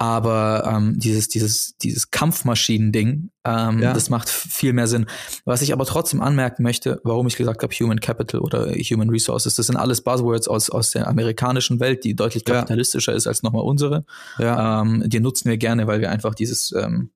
[0.00, 3.92] aber ähm, dieses, dieses, dieses Kampfmaschinen-Ding, ähm, Ja.
[3.92, 5.06] das macht viel mehr Sinn.
[5.44, 9.56] Was ich aber trotzdem anmerken möchte, warum ich gesagt habe, Human Capital oder Human Resources,
[9.56, 12.54] das sind alles Buzzwords aus, aus der amerikanischen Welt, die deutlich Ja.
[12.54, 14.04] kapitalistischer ist als nochmal unsere.
[14.38, 17.10] ja, Ähm, die nutzen wir gerne, weil wir einfach dieses, ähm,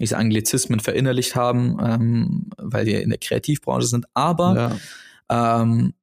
[0.00, 4.06] diese Anglizismen verinnerlicht haben, ähm, weil wir in der Kreativbranche sind.
[4.14, 4.78] Aber
[5.30, 5.94] ja, ähm,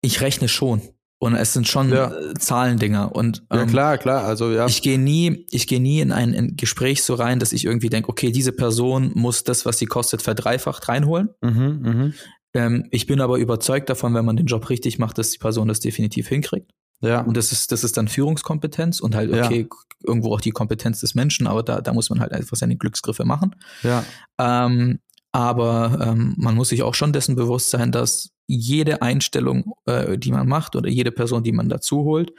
[0.00, 0.82] ich rechne schon.
[1.20, 2.12] Und es sind schon Ja.
[2.12, 3.14] äh, Zahlendinger.
[3.14, 4.66] Und ja, ähm, klar, klar, also ja.
[4.66, 7.88] ich gehe nie, ich gehe nie in ein in Gespräch so rein, dass ich irgendwie
[7.88, 11.30] denke, okay, diese Person muss das, was sie kostet, verdreifacht reinholen.
[11.42, 12.14] mhm, mhm.
[12.54, 15.68] Ähm, ich bin aber überzeugt davon, wenn man den Job richtig macht, dass die Person
[15.68, 16.70] das definitiv hinkriegt.
[17.02, 19.44] Ja, Und das ist, das ist dann Führungskompetenz und halt, Ja.
[19.44, 22.56] okay, k- irgendwo auch die Kompetenz des Menschen, aber da, da muss man halt einfach
[22.56, 23.54] seine Glücksgriffe machen.
[23.82, 24.02] ja,
[24.38, 24.98] Ähm,
[25.30, 30.32] aber ähm, man muss sich auch schon dessen bewusst sein, dass jede Einstellung, äh, die
[30.32, 32.32] man macht oder jede Person, die man dazu holt,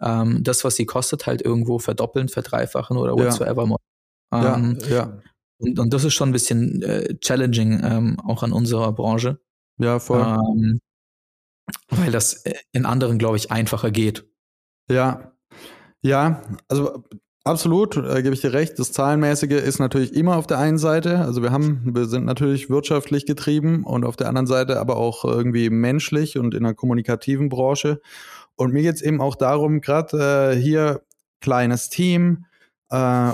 [0.00, 3.24] ähm, das, was sie kostet, halt irgendwo verdoppeln, verdreifachen oder Ja.
[3.24, 3.76] whatsoever.
[4.32, 5.18] ja, Ähm, ja,
[5.58, 9.40] und, und das ist schon ein bisschen äh, challenging, ähm, auch an unserer Branche,
[9.78, 10.20] ja, voll.
[10.22, 10.80] ähm,
[11.90, 14.28] weil das äh, in anderen, glaube ich, einfacher geht.
[14.90, 15.32] Ja,
[16.02, 17.04] ja, also
[17.44, 18.78] absolut, äh, gebe ich dir recht.
[18.78, 21.18] Das Zahlenmäßige ist natürlich immer auf der einen Seite.
[21.20, 25.24] Also wir haben, wir sind natürlich wirtschaftlich getrieben und auf der anderen Seite aber auch
[25.24, 28.00] irgendwie menschlich und in einer kommunikativen Branche.
[28.56, 31.02] Und mir geht's eben auch darum, gerade äh, hier
[31.40, 32.46] kleines Team,
[32.90, 33.32] äh,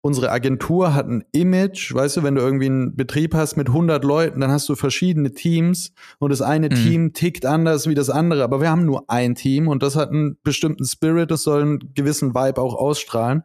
[0.00, 4.04] unsere Agentur hat ein Image, weißt du, wenn du irgendwie einen Betrieb hast mit 100
[4.04, 6.74] Leuten, dann hast du verschiedene Teams und das eine Mhm.
[6.74, 10.10] Team tickt anders wie das andere, aber wir haben nur ein Team und das hat
[10.10, 13.42] einen bestimmten Spirit, das soll einen gewissen Vibe auch ausstrahlen.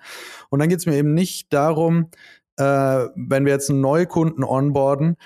[0.49, 2.09] Und dann geht's mir eben nicht darum,
[2.57, 2.63] äh,
[3.15, 5.17] wenn wir jetzt einen Neukunden onboarden,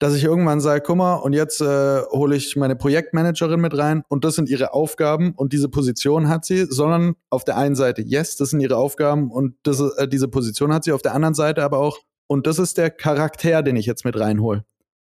[0.00, 4.02] dass ich irgendwann sage, guck mal, und jetzt äh, hole ich meine Projektmanagerin mit rein.
[4.08, 5.32] Und das sind ihre Aufgaben.
[5.36, 9.30] Und diese Position hat sie, sondern auf der einen Seite, yes, das sind ihre Aufgaben.
[9.30, 12.58] Und das, äh, diese Position hat sie, auf der anderen Seite aber auch, und das
[12.58, 14.64] ist der Charakter, den ich jetzt mit reinhole.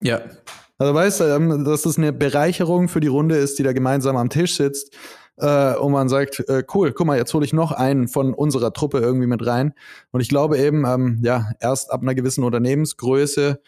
[0.02, 0.22] Ja,
[0.78, 4.16] Also weißt du, ähm, dass das eine Bereicherung für die Runde ist, die da gemeinsam
[4.16, 4.96] am Tisch sitzt
[5.36, 8.72] äh, und man sagt, äh, cool, guck mal, jetzt hole ich noch einen von unserer
[8.72, 9.74] Truppe irgendwie mit rein.
[10.10, 13.60] Und ich glaube eben, ähm, ja, erst ab einer gewissen Unternehmensgröße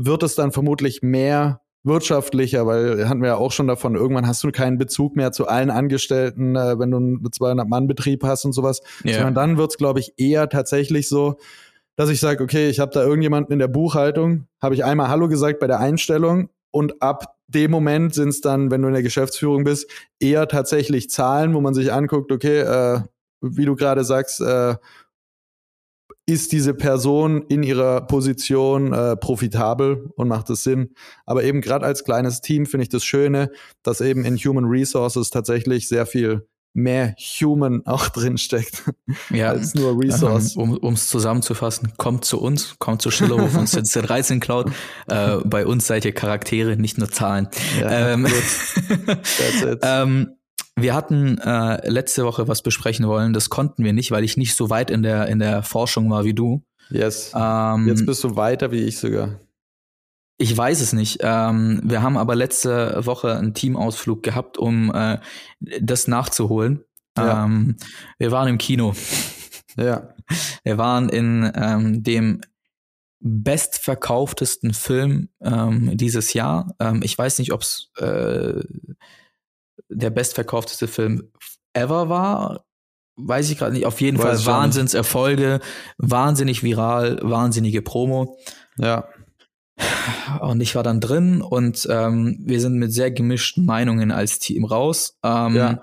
[0.00, 4.44] wird es dann vermutlich mehr wirtschaftlicher, weil hatten wir ja auch schon davon, irgendwann hast
[4.44, 8.80] du keinen Bezug mehr zu allen Angestellten, äh, wenn du einen 200-Mann-Betrieb hast und sowas.
[9.02, 9.14] Ja.
[9.14, 11.38] Sondern dann wird's es, glaube ich, eher tatsächlich so,
[11.96, 15.28] dass ich sage, okay, ich habe da irgendjemanden in der Buchhaltung, habe ich einmal Hallo
[15.28, 19.02] gesagt bei der Einstellung und ab dem Moment sind es dann, wenn du in der
[19.02, 23.00] Geschäftsführung bist, eher tatsächlich Zahlen, wo man sich anguckt, okay, äh,
[23.40, 24.76] wie du gerade sagst, äh,
[26.28, 30.90] ist diese Person in ihrer Position äh, profitabel und macht es Sinn.
[31.24, 33.50] Aber eben gerade als kleines Team finde ich das Schöne,
[33.82, 38.84] dass eben in Human Resources tatsächlich sehr viel mehr Human auch drin steckt
[39.30, 39.48] ja.
[39.48, 40.54] als nur Resource.
[40.54, 44.70] Um es zusammenzufassen, kommt zu uns, kommt zu Schillerhof und Z13 Cloud.
[45.08, 47.48] Äh, bei uns seid ihr Charaktere, nicht nur Zahlen.
[47.80, 48.26] Ja, ähm,
[49.82, 50.37] ähm,
[50.82, 54.54] wir hatten äh, letzte Woche was besprechen wollen, das konnten wir nicht, weil ich nicht
[54.54, 56.62] so weit in der, in der Forschung war wie du.
[56.90, 57.32] Yes.
[57.34, 59.40] Ähm, Jetzt bist du weiter wie ich sogar.
[60.38, 61.18] Ich weiß es nicht.
[61.22, 65.18] Ähm, wir haben aber letzte Woche einen Teamausflug gehabt, um äh,
[65.80, 66.84] das nachzuholen.
[67.16, 67.44] Ja.
[67.44, 67.76] Ähm,
[68.18, 68.94] wir waren im Kino.
[69.76, 70.08] Ja.
[70.64, 72.40] Wir waren in ähm, dem
[73.20, 76.74] bestverkauftesten Film ähm, dieses Jahr.
[76.80, 78.60] Ähm, ich weiß nicht, ob es äh,
[79.88, 81.30] der bestverkaufteste Film
[81.72, 82.64] ever war.
[83.16, 83.86] Weiß ich gerade nicht.
[83.86, 85.60] Auf jeden weiß Fall Wahnsinnserfolge,
[85.98, 88.38] wahnsinnig viral, wahnsinnige Promo.
[88.76, 89.08] Ja.
[90.40, 94.64] Und ich war dann drin und ähm, wir sind mit sehr gemischten Meinungen als Team
[94.64, 95.18] raus.
[95.22, 95.82] Ähm, ja.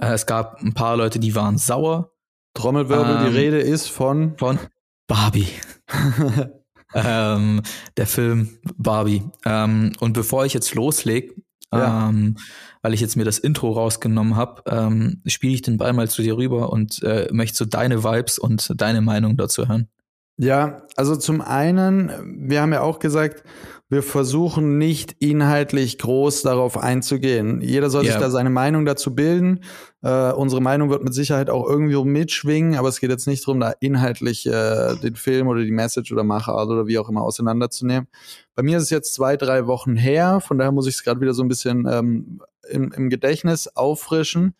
[0.00, 2.12] Äh, es gab ein paar Leute, die waren sauer.
[2.54, 4.58] Trommelwirbel, ähm, die Rede ist von von
[5.06, 5.48] Barbie.
[6.94, 7.62] ähm,
[7.96, 9.22] der Film Barbie.
[9.44, 11.34] Ähm, und bevor ich jetzt loslege,
[11.72, 12.08] ja.
[12.08, 12.36] ähm,
[12.82, 16.22] weil ich jetzt mir das Intro rausgenommen habe, ähm, spiele ich den Ball mal zu
[16.22, 19.88] dir rüber und äh, möchte so deine Vibes und deine Meinung dazu hören.
[20.36, 22.10] Ja, also zum einen,
[22.48, 23.42] wir haben ja auch gesagt,
[23.90, 27.62] wir versuchen nicht inhaltlich groß darauf einzugehen.
[27.62, 28.12] Jeder soll yeah.
[28.12, 29.60] sich da seine Meinung dazu bilden.
[30.02, 33.60] Äh, unsere Meinung wird mit Sicherheit auch irgendwie mitschwingen, aber es geht jetzt nicht darum,
[33.60, 38.08] da inhaltlich äh, den Film oder die Message oder Machart oder wie auch immer auseinanderzunehmen.
[38.54, 41.20] Bei mir ist es jetzt zwei, drei Wochen her, von daher muss ich es gerade
[41.22, 44.54] wieder so ein bisschen ähm, im, im Gedächtnis auffrischen.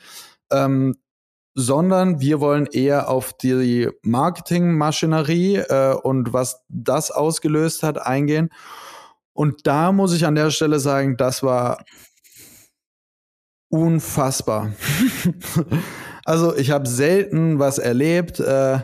[0.50, 0.96] Ähm,
[1.54, 8.50] sondern wir wollen eher auf die Marketingmaschinerie äh, und was das ausgelöst hat eingehen.
[9.38, 11.84] Und da muss ich an der Stelle sagen, das war
[13.68, 14.72] unfassbar.
[16.24, 18.40] also ich habe selten was erlebt.
[18.40, 18.80] Äh,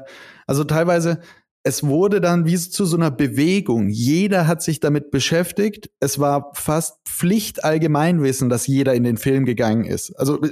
[0.47, 1.19] also teilweise
[1.65, 3.89] es wurde dann wie zu so einer Bewegung.
[3.89, 5.91] Jeder hat sich damit beschäftigt.
[5.99, 10.13] Es war fast Pflicht Allgemeinwissen, dass jeder in den Film gegangen ist.
[10.21, 10.51] Also äh,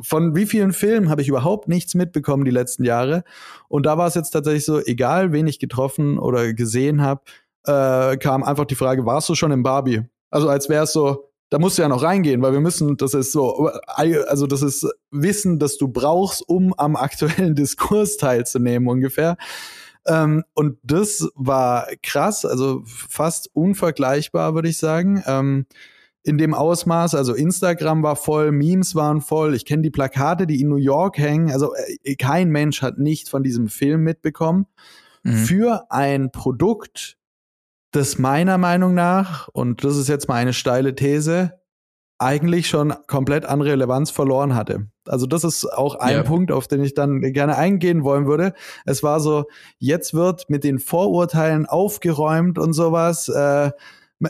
[0.00, 3.24] von wie vielen Filmen habe ich überhaupt nichts mitbekommen die letzten Jahre.
[3.68, 7.20] Und da war es jetzt tatsächlich so, egal wen ich getroffen oder gesehen habe,
[7.68, 10.02] äh, kam einfach die Frage, warst du schon im Barbie?
[10.30, 13.14] Also als wäre es so, da musst du ja noch reingehen, weil wir müssen, das
[13.14, 19.36] ist so, also das ist Wissen, das du brauchst, um am aktuellen Diskurs teilzunehmen ungefähr.
[20.06, 25.22] Ähm, und das war krass, also fast unvergleichbar, würde ich sagen.
[25.26, 25.66] Ähm,
[26.22, 30.60] in dem Ausmaß, also Instagram war voll, Memes waren voll, ich kenne die Plakate, die
[30.60, 31.50] in New York hängen.
[31.50, 34.66] Also äh, kein Mensch hat nicht von diesem Film mitbekommen.
[35.22, 35.32] Mhm.
[35.32, 37.16] Für ein Produkt,
[37.92, 41.54] das meiner Meinung nach, und das ist jetzt mal eine steile These,
[42.18, 44.88] eigentlich schon komplett an Relevanz verloren hatte.
[45.06, 46.22] Also das ist auch ein ja.
[46.24, 48.54] Punkt, auf den ich dann gerne eingehen wollen würde.
[48.84, 49.44] Es war so,
[49.78, 53.28] jetzt wird mit den Vorurteilen aufgeräumt und sowas.
[53.28, 53.70] Äh,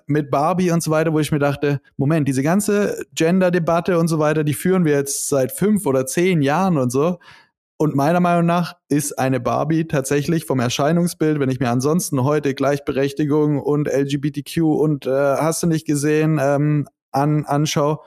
[0.07, 4.19] mit Barbie und so weiter, wo ich mir dachte, Moment, diese ganze Gender-Debatte und so
[4.19, 7.19] weiter, die führen wir jetzt seit fünf oder zehn Jahren und so.
[7.81, 12.55] Und meiner Meinung nach ist eine Barbie tatsächlich vom Erscheinungsbild, wenn ich mir ansonsten heute
[12.55, 18.01] Gleichberechtigung und LGBTQ und äh, hast du nicht gesehen, ähm, an, anschaue,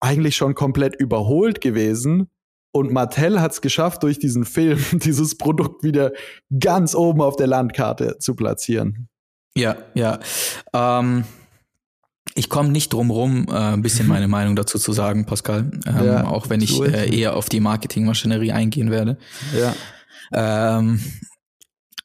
[0.00, 2.28] eigentlich schon komplett überholt gewesen.
[2.70, 6.12] Und Mattel hat es geschafft, durch diesen Film dieses Produkt wieder
[6.60, 9.08] ganz oben auf der Landkarte zu platzieren.
[9.56, 10.18] Ja, ja.
[10.74, 11.24] Ähm,
[12.34, 15.70] ich komme nicht drum rum, äh, ein bisschen meine Meinung dazu zu sagen, Pascal.
[15.86, 19.18] Ähm, ja, auch wenn ich äh, eher auf die Marketingmaschinerie eingehen werde.
[19.56, 19.74] Ja.
[20.32, 21.00] Ähm,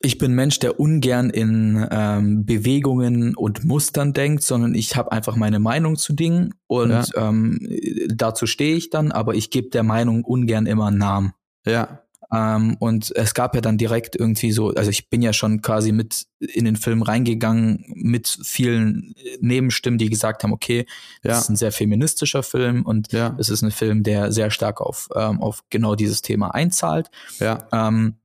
[0.01, 5.35] ich bin Mensch, der ungern in ähm, Bewegungen und Mustern denkt, sondern ich habe einfach
[5.35, 7.03] meine Meinung zu Dingen und ja.
[7.15, 7.59] ähm,
[8.07, 11.33] dazu stehe ich dann, aber ich gebe der Meinung ungern immer einen Namen.
[11.65, 12.03] Ja.
[12.31, 15.91] Ähm, und es gab ja dann direkt irgendwie so, also ich bin ja schon quasi
[15.91, 20.85] mit in den Film reingegangen mit vielen Nebenstimmen, die gesagt haben, okay,
[21.23, 21.31] ja.
[21.31, 23.35] das ist ein sehr feministischer Film und ja.
[23.39, 27.09] es ist ein Film, der sehr stark auf, ähm, auf genau dieses Thema einzahlt.
[27.39, 27.67] Ja.
[27.71, 28.15] Ähm,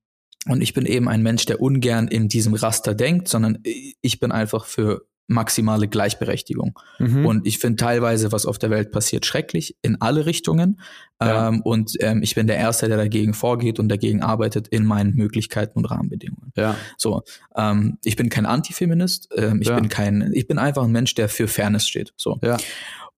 [0.47, 4.31] und ich bin eben ein Mensch, der ungern in diesem Raster denkt, sondern ich bin
[4.31, 6.79] einfach für maximale Gleichberechtigung.
[6.99, 7.25] Mhm.
[7.25, 10.81] Und ich finde teilweise, was auf der Welt passiert, schrecklich in alle Richtungen.
[11.21, 11.49] Ja.
[11.49, 15.15] Ähm, und ähm, ich bin der Erste, der dagegen vorgeht und dagegen arbeitet in meinen
[15.15, 16.53] Möglichkeiten und Rahmenbedingungen.
[16.57, 16.77] ja.
[16.99, 17.23] So,
[17.57, 19.77] ähm, ich bin kein Antifeminist, ähm, ich Ja.
[19.77, 22.13] bin kein, ich bin einfach ein Mensch, der für Fairness steht.
[22.17, 22.39] So.
[22.43, 22.59] Ja.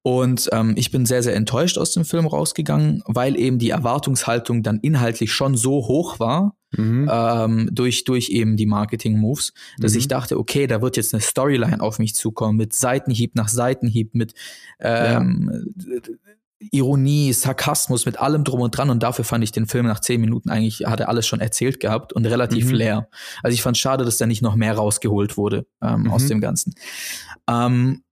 [0.07, 4.63] Und ähm, ich bin sehr, sehr enttäuscht aus dem Film rausgegangen, weil eben die Erwartungshaltung
[4.63, 7.11] dann inhaltlich schon so hoch war, Mhm.
[7.13, 9.99] ähm, durch, durch eben die Marketing-Moves, dass Mhm.
[9.99, 14.15] ich dachte, okay, da wird jetzt eine Storyline auf mich zukommen, mit Seitenhieb nach Seitenhieb,
[14.15, 14.35] mit
[14.79, 15.75] ähm,
[16.71, 18.91] Ironie, Sarkasmus, mit allem drum und dran.
[18.91, 21.81] Und dafür fand ich den Film nach zehn Minuten eigentlich, hat er alles schon erzählt
[21.81, 22.75] gehabt und relativ Mhm.
[22.75, 23.09] leer.
[23.43, 26.11] Also ich fand schade, dass da nicht noch mehr rausgeholt wurde ähm, Mhm.
[26.13, 26.75] aus dem Ganzen.
[27.51, 28.03] Ähm,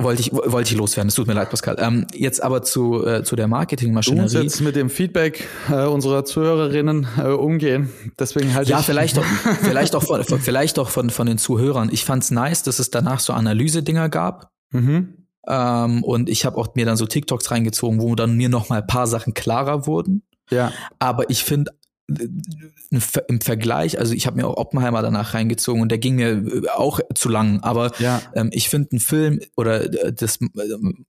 [0.00, 1.08] wollte ich, wollte ich loswerden.
[1.08, 1.76] Es tut mir leid, Pascal.
[1.78, 4.42] Ähm, jetzt aber zu, äh, zu der Du musst Marketingmaschinerie.
[4.42, 7.90] jetzt mit dem Feedback äh, unserer Zuhörerinnen äh, umgehen.
[8.18, 9.24] Deswegen halt Ja, ich vielleicht doch,
[9.62, 11.90] vielleicht auch von, von- vielleicht auch von, von den Zuhörern.
[11.92, 14.50] Ich fand's nice, dass es danach so Analyse-Dinger gab.
[14.72, 15.26] Mhm.
[15.46, 18.80] Ähm, und ich habe auch mir dann so TikToks reingezogen, wo dann mir noch mal
[18.80, 20.22] ein paar Sachen klarer wurden.
[20.50, 20.72] Ja.
[20.98, 21.70] Aber ich finde
[22.08, 26.68] im Vergleich, also ich habe mir auch Oppenheimer danach reingezogen und der ging mir äh,
[26.74, 27.60] auch zu lang.
[27.60, 28.20] Aber Ja.
[28.34, 31.06] ähm, ich finde einen Film oder äh, das, ähm,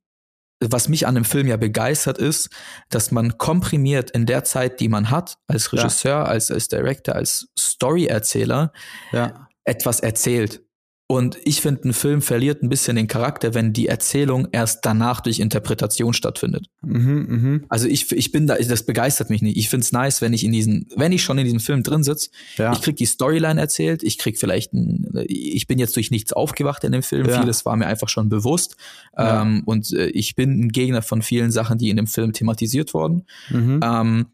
[0.61, 2.49] was mich an dem Film ja begeistert ist,
[2.89, 5.81] dass man komprimiert in der Zeit, die man hat, als Ja.
[5.81, 8.71] Regisseur, als, als Director, als Storyerzähler,
[9.11, 9.47] Ja.
[9.65, 10.61] etwas erzählt.
[11.07, 15.21] Und ich finde, ein Film verliert ein bisschen den Charakter, wenn die Erzählung erst danach
[15.21, 16.65] durch Interpretation stattfindet.
[16.81, 17.65] Mhm, mhm.
[17.69, 19.55] Also ich, ich bin da, das begeistert mich nicht.
[19.55, 22.31] Ich find's nice, wenn ich in diesen, wenn ich schon in diesem Film drin sitz,
[22.57, 22.73] Ja.
[22.73, 26.83] ich krieg die Storyline erzählt, ich krieg vielleicht ein, ich bin jetzt durch nichts aufgewacht
[26.83, 27.39] in dem Film, Ja.
[27.39, 28.75] vieles war mir einfach schon bewusst.
[29.15, 29.43] Ja.
[29.43, 32.95] Ähm, und äh, ich bin ein Gegner von vielen Sachen, die in dem Film thematisiert
[32.95, 33.25] wurden.
[33.51, 33.79] Mhm.
[33.83, 34.25] Ähm,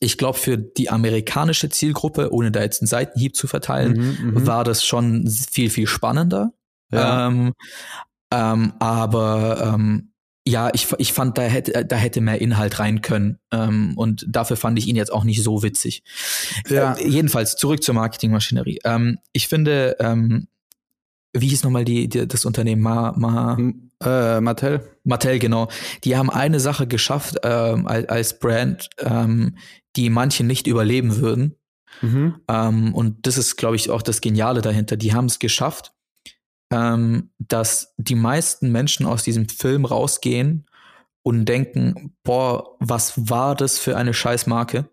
[0.00, 4.46] ich glaube, für die amerikanische Zielgruppe, ohne da jetzt einen Seitenhieb zu verteilen, Mhm, mhm.
[4.46, 6.52] war das schon viel, viel spannender.
[6.92, 7.28] Ja.
[7.28, 7.52] Ähm,
[8.32, 10.10] ähm, aber ähm,
[10.46, 13.38] ja, ich, ich fand, da hätte, da hätte mehr Inhalt rein können.
[13.50, 16.02] Ähm, und dafür fand ich ihn jetzt auch nicht so witzig.
[16.68, 16.94] Ja.
[16.94, 18.80] Äh, jedenfalls zurück zur Marketingmaschinerie.
[18.84, 20.48] Ähm, ich finde, ähm,
[21.32, 22.82] wie hieß nochmal die, die, das Unternehmen?
[22.82, 23.56] Ma, Ma,
[24.02, 24.82] äh, Mattel.
[25.02, 25.68] Mattel, genau.
[26.04, 29.56] Die haben eine Sache geschafft ähm, als, als Brand, ähm,
[29.96, 31.56] die manche nicht überleben würden.
[32.02, 32.40] Mhm.
[32.48, 34.96] Ähm, und das ist, glaube ich, auch das Geniale dahinter.
[34.96, 35.92] Die haben es geschafft,
[36.72, 40.66] ähm, dass die meisten Menschen aus diesem Film rausgehen
[41.22, 44.90] und denken, boah, was war das für eine Scheißmarke?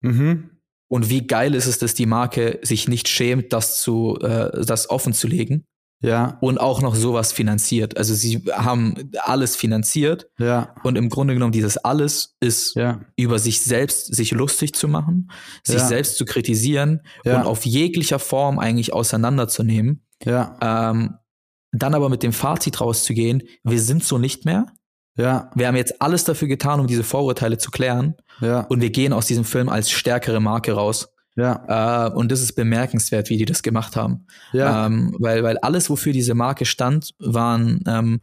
[0.00, 0.50] Mhm.
[0.88, 4.90] Und wie geil ist es, dass die Marke sich nicht schämt, das zu, äh, das
[4.90, 5.66] offen zu legen
[6.02, 6.38] Ja.
[6.40, 7.98] und auch noch sowas finanziert.
[7.98, 10.74] Also sie haben alles finanziert Ja.
[10.82, 13.00] und im Grunde genommen dieses alles ist Ja.
[13.16, 15.30] über sich selbst sich lustig zu machen,
[15.62, 15.86] sich Ja.
[15.86, 17.40] selbst zu kritisieren Ja.
[17.40, 20.06] und auf jeglicher Form eigentlich auseinanderzunehmen.
[20.24, 20.56] Ja.
[20.62, 21.16] Ähm,
[21.72, 24.66] dann aber mit dem Fazit rauszugehen, wir sind so nicht mehr.
[25.16, 25.50] Ja.
[25.54, 28.14] Wir haben jetzt alles dafür getan, um diese Vorurteile zu klären.
[28.40, 28.60] Ja.
[28.62, 31.08] Und wir gehen aus diesem Film als stärkere Marke raus.
[31.40, 32.06] Ja.
[32.08, 34.26] Äh, und das ist bemerkenswert, wie die das gemacht haben.
[34.52, 34.86] Ja.
[34.86, 38.20] Ähm, weil, weil alles, wofür diese Marke stand, waren ähm,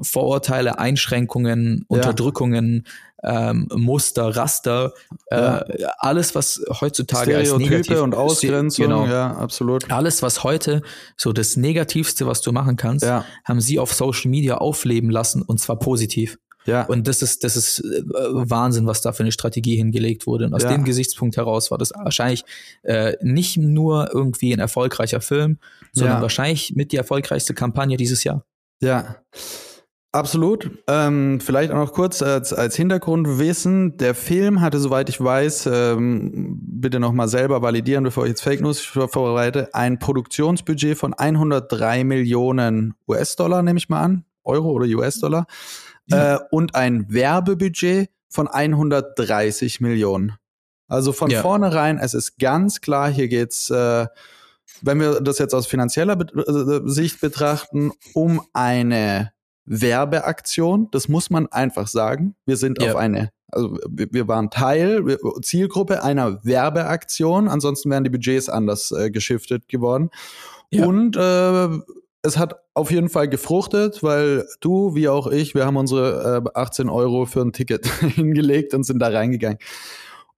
[0.00, 2.86] Vorurteile, Einschränkungen, Unterdrückungen,
[3.22, 4.92] ähm, Muster, Raster,
[5.30, 5.92] äh, Ja.
[5.98, 8.86] alles, was heutzutage als negativ Stereotype und Ausgrenzung.
[8.86, 9.06] Genau.
[9.06, 9.90] Ja, absolut.
[9.90, 10.82] Alles, was heute
[11.16, 13.24] so das Negativste, was du machen kannst, Ja.
[13.44, 16.38] haben sie auf Social Media aufleben lassen und zwar positiv.
[16.66, 16.84] Ja.
[16.86, 20.46] Und das ist, das ist äh, Wahnsinn, was da für eine Strategie hingelegt wurde.
[20.46, 20.70] Und aus Ja.
[20.70, 22.44] dem Gesichtspunkt heraus war das wahrscheinlich
[22.82, 25.58] äh, nicht nur irgendwie ein erfolgreicher Film,
[25.92, 26.22] sondern Ja.
[26.22, 28.44] wahrscheinlich mit die erfolgreichste Kampagne dieses Jahr.
[28.80, 29.16] Ja,
[30.12, 30.70] absolut.
[30.88, 33.96] Ähm, vielleicht auch noch kurz als, als Hintergrundwissen.
[33.96, 38.42] Der Film hatte, soweit ich weiß, ähm, bitte noch mal selber validieren, bevor ich jetzt
[38.42, 44.24] Fake News vor- vorbereite, ein Produktionsbudget von 103 Millionen US-Dollar, nehme ich mal an.
[44.44, 45.46] Euro oder US-Dollar.
[46.06, 46.36] Ja.
[46.36, 50.34] Äh, und ein Werbebudget von 130 Millionen.
[50.88, 51.42] Also von Ja.
[51.42, 54.06] vornherein, es ist ganz klar, hier geht's äh,
[54.80, 59.32] wenn wir das jetzt aus finanzieller Bet äh, Sicht betrachten, um eine
[59.64, 62.34] Werbeaktion, das muss man einfach sagen.
[62.46, 62.90] Wir sind Ja.
[62.90, 68.48] auf eine, also wir, wir waren Teil, wir, Zielgruppe einer Werbeaktion, ansonsten wären die Budgets
[68.48, 70.10] anders äh, geschiftet geworden.
[70.70, 70.86] Ja.
[70.86, 71.68] Und äh,
[72.22, 76.50] es hat auf jeden Fall gefruchtet, weil du, wie auch ich, wir haben unsere äh,
[76.58, 79.58] 18 Euro für ein Ticket hingelegt und sind da reingegangen.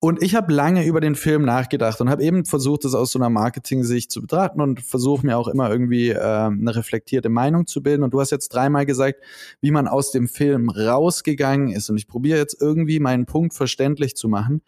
[0.01, 3.19] Und ich habe lange über den Film nachgedacht und habe eben versucht, das aus so
[3.19, 7.83] einer Marketing-Sicht zu betrachten und versuche mir auch immer irgendwie äh, eine reflektierte Meinung zu
[7.83, 8.03] bilden.
[8.03, 9.21] Und du hast jetzt dreimal gesagt,
[9.63, 11.89] wie man aus dem Film rausgegangen ist.
[11.89, 14.61] Und ich probiere jetzt irgendwie meinen Punkt verständlich zu machen.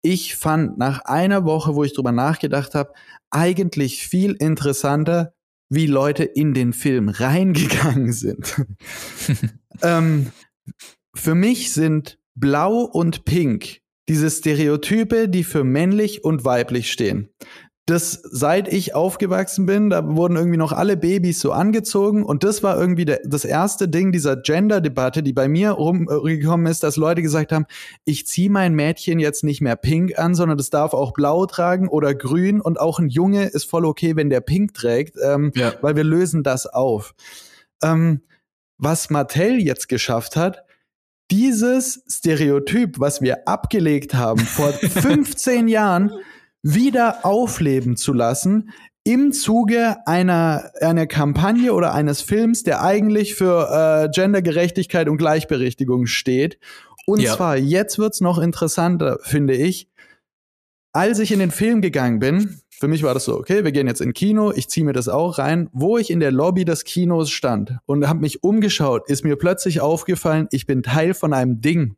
[0.00, 2.94] Ich fand nach einer Woche, wo ich drüber nachgedacht habe,
[3.30, 5.34] eigentlich viel interessanter,
[5.72, 8.62] wie Leute in den Film reingegangen sind.
[9.82, 10.30] ähm,
[11.14, 17.28] für mich sind Blau und Pink diese Stereotype, die für männlich und weiblich stehen
[17.92, 22.62] das, seit ich aufgewachsen bin, da wurden irgendwie noch alle Babys so angezogen und das
[22.62, 27.20] war irgendwie der, das erste Ding dieser Gender-Debatte, die bei mir rumgekommen ist, dass Leute
[27.20, 27.66] gesagt haben,
[28.06, 31.86] ich ziehe mein Mädchen jetzt nicht mehr pink an, sondern das darf auch blau tragen
[31.86, 35.74] oder grün und auch ein Junge ist voll okay, wenn der pink trägt, ähm, ja.
[35.82, 37.14] weil wir lösen das auf.
[37.82, 38.22] Ähm,
[38.78, 40.64] was Mattel jetzt geschafft hat,
[41.30, 46.12] dieses Stereotyp, was wir abgelegt haben vor 15 Jahren,
[46.62, 48.70] wieder aufleben zu lassen
[49.04, 56.06] im Zuge einer, einer Kampagne oder eines Films, der eigentlich für äh, Gendergerechtigkeit und Gleichberechtigung
[56.06, 56.58] steht.
[57.04, 57.34] Und ja.
[57.34, 59.88] zwar, jetzt wird's noch interessanter, finde ich.
[60.92, 63.86] Als ich in den Film gegangen bin, für mich war das so, okay, wir gehen
[63.86, 65.68] jetzt in Kino, ich ziehe mir das auch rein.
[65.72, 69.80] Wo ich in der Lobby des Kinos stand und habe mich umgeschaut, ist mir plötzlich
[69.80, 71.94] aufgefallen, ich bin Teil von einem Ding.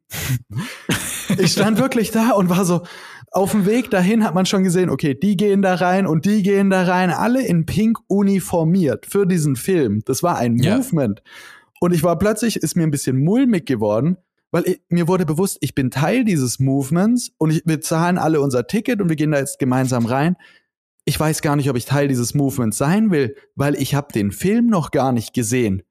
[1.39, 2.83] ich stand wirklich da und war so,
[3.31, 6.43] auf dem Weg dahin hat man schon gesehen, okay, die gehen da rein und die
[6.43, 10.03] gehen da rein, alle in Pink uniformiert für diesen Film.
[10.05, 10.77] Das war ein ja.
[10.77, 11.23] Movement.
[11.81, 14.19] Und ich war plötzlich, ist mir ein bisschen mulmig geworden,
[14.51, 18.43] weil ich, mir wurde bewusst, ich bin Teil dieses Movements und ich, wir zahlen alle
[18.43, 20.37] unser Ticket und wir gehen da jetzt gemeinsam rein.
[21.05, 24.33] Ich weiß gar nicht, ob ich Teil dieses Movements sein will, weil ich habe den
[24.33, 25.83] Film noch gar nicht gesehen.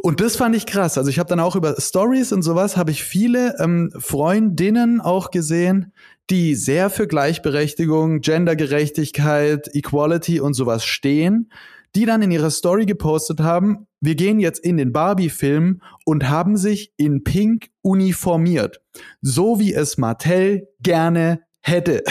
[0.00, 0.98] Und das fand ich krass.
[0.98, 5.30] Also ich habe dann auch über Stories und sowas habe ich viele ähm, Freundinnen auch
[5.30, 5.92] gesehen,
[6.30, 11.50] die sehr für Gleichberechtigung, Gendergerechtigkeit, Equality und sowas stehen,
[11.94, 16.56] die dann in ihrer Story gepostet haben, wir gehen jetzt in den Barbie-Film und haben
[16.56, 18.80] sich in Pink uniformiert.
[19.22, 22.04] So wie es Mattel gerne hätte.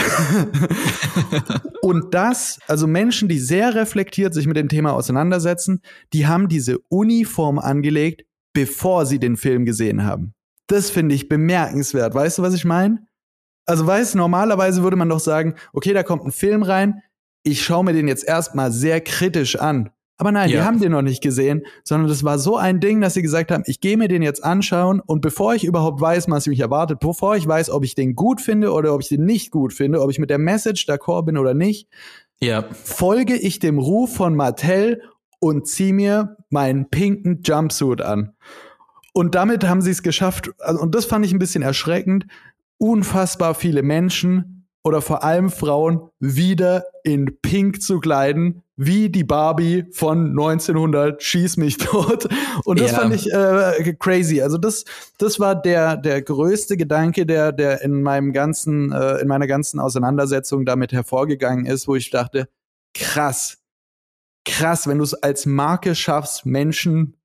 [1.80, 5.80] und das, also Menschen, die sehr reflektiert sich mit dem Thema auseinandersetzen,
[6.12, 10.34] die haben diese Uniform angelegt, bevor sie den Film gesehen haben.
[10.66, 12.14] Das finde ich bemerkenswert.
[12.14, 13.06] Weißt du, was ich meine?
[13.66, 17.02] Also weißt, normalerweise würde man doch sagen, okay, da kommt ein Film rein,
[17.44, 19.90] ich schaue mir den jetzt erstmal sehr kritisch an.
[20.16, 20.56] Aber nein, ja.
[20.56, 23.50] die haben den noch nicht gesehen, sondern das war so ein Ding, dass sie gesagt
[23.50, 27.00] haben, ich gehe mir den jetzt anschauen und bevor ich überhaupt weiß, was mich erwartet,
[27.00, 30.00] bevor ich weiß, ob ich den gut finde oder ob ich den nicht gut finde,
[30.00, 31.88] ob ich mit der Message d'accord bin oder nicht,
[32.40, 32.64] ja.
[32.72, 35.02] folge ich dem Ruf von Mattel
[35.40, 38.34] und ziehe mir meinen pinken Jumpsuit an.
[39.12, 42.26] Und damit haben sie es geschafft, also, und das fand ich ein bisschen erschreckend,
[42.78, 49.84] unfassbar viele Menschen oder vor allem Frauen wieder in Pink zu kleiden, wie die Barbie
[49.92, 52.28] von 1900 Schieß mich tot.
[52.64, 52.98] Und das ja.
[52.98, 54.40] fand ich äh, crazy.
[54.42, 54.84] Also das,
[55.18, 59.78] das war der, der größte Gedanke, der, der in meinem ganzen, äh, in meiner ganzen
[59.78, 62.48] Auseinandersetzung damit hervorgegangen ist, wo ich dachte,
[62.94, 63.58] krass,
[64.44, 67.16] krass, wenn du es als Marke schaffst, Menschen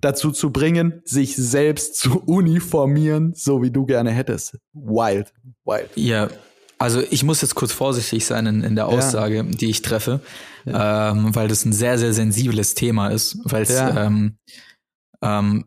[0.00, 4.58] dazu zu bringen, sich selbst zu uniformieren, so wie du gerne hättest.
[4.72, 5.32] Wild,
[5.64, 5.90] wild.
[5.94, 6.28] Ja,
[6.78, 9.42] also ich muss jetzt kurz vorsichtig sein in, in der Aussage, ja.
[9.42, 10.20] die ich treffe,
[10.66, 11.12] ja.
[11.12, 14.06] ähm, weil das ein sehr, sehr sensibles Thema ist, weil ja.
[14.06, 14.38] ähm,
[15.22, 15.64] ähm,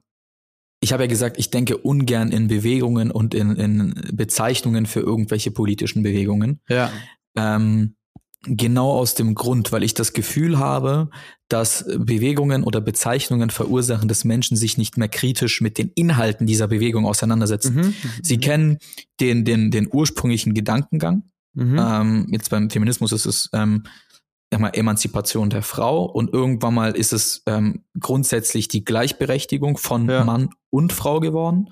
[0.81, 5.51] ich habe ja gesagt, ich denke ungern in Bewegungen und in, in Bezeichnungen für irgendwelche
[5.51, 6.61] politischen Bewegungen.
[6.69, 6.91] Ja.
[7.35, 7.95] Ähm,
[8.43, 11.09] Genau aus dem Grund, weil ich das Gefühl habe,
[11.49, 16.69] dass Bewegungen oder Bezeichnungen verursachen, dass Menschen sich nicht mehr kritisch mit den Inhalten dieser
[16.69, 17.75] Bewegung auseinandersetzen.
[17.75, 17.93] Mhm.
[18.23, 18.41] Sie mhm.
[18.41, 18.77] kennen
[19.19, 21.23] den, den, den ursprünglichen Gedankengang.
[21.53, 21.77] Mhm.
[21.77, 23.83] Ähm, jetzt beim Feminismus ist es ähm,
[24.57, 30.23] mal, Emanzipation der Frau und irgendwann mal ist es ähm, grundsätzlich die Gleichberechtigung von ja.
[30.23, 31.69] Mann und Frau geworden.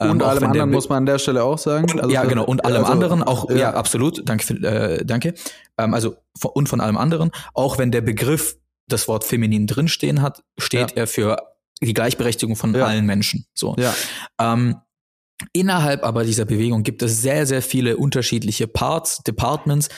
[0.00, 2.00] Ähm, und allem anderen muss man an der Stelle auch sagen.
[2.00, 2.44] Also ja, genau.
[2.44, 4.28] Und allem also, anderen auch, ja, ja absolut.
[4.28, 5.34] Danke, äh, danke.
[5.78, 6.16] Ähm, also
[6.52, 7.30] und von allem anderen.
[7.54, 8.56] Auch wenn der Begriff
[8.88, 10.96] das Wort feminin drinstehen hat, steht ja.
[10.96, 11.36] er für
[11.80, 13.46] die Gleichberechtigung von allen Menschen.
[13.54, 13.76] So.
[13.78, 13.94] Ja.
[14.40, 14.76] Ähm,
[15.52, 19.90] Innerhalb aber dieser Bewegung gibt es sehr, sehr viele unterschiedliche Parts, Departments,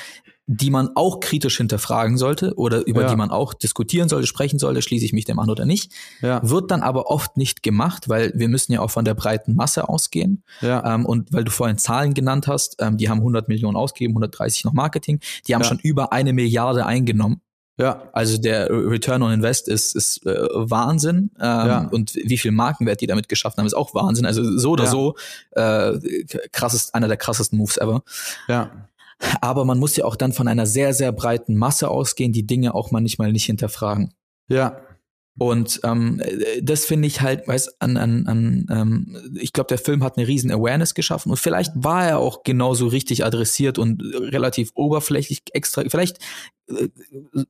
[0.50, 3.10] die man auch kritisch hinterfragen sollte oder über ja.
[3.10, 5.92] die man auch diskutieren sollte, sprechen sollte, schließe ich mich dem an oder nicht.
[6.22, 6.40] Ja.
[6.42, 9.90] Wird dann aber oft nicht gemacht, weil wir müssen ja auch von der breiten Masse
[9.90, 10.42] ausgehen.
[10.62, 10.94] Ja.
[10.94, 14.64] Ähm, und weil du vorhin Zahlen genannt hast, ähm, die haben 100 Millionen ausgegeben, 130
[14.64, 17.42] noch Marketing, die haben schon über eine Milliarde eingenommen.
[17.76, 18.08] Ja.
[18.12, 21.30] Also der Return on Invest ist, ist äh, Wahnsinn.
[21.38, 21.88] Ähm, ja.
[21.92, 24.24] Und wie viel Markenwert die damit geschaffen haben, ist auch Wahnsinn.
[24.24, 24.90] Also so oder ja.
[24.90, 25.14] so
[25.52, 25.92] äh,
[26.52, 28.02] krassest, einer der krassesten Moves ever.
[28.48, 28.70] Ja.
[29.40, 32.74] Aber man muss ja auch dann von einer sehr, sehr breiten Masse ausgehen, die Dinge
[32.74, 34.14] auch manchmal nicht hinterfragen.
[34.48, 34.80] Ja.
[35.38, 36.20] Und ähm,
[36.60, 40.26] das finde ich halt, weiß, an, an, an ähm, ich glaube, der Film hat eine
[40.26, 45.84] riesen Awareness geschaffen und vielleicht war er auch genauso richtig adressiert und relativ oberflächlich extra.
[45.88, 46.18] Vielleicht
[46.68, 46.88] äh,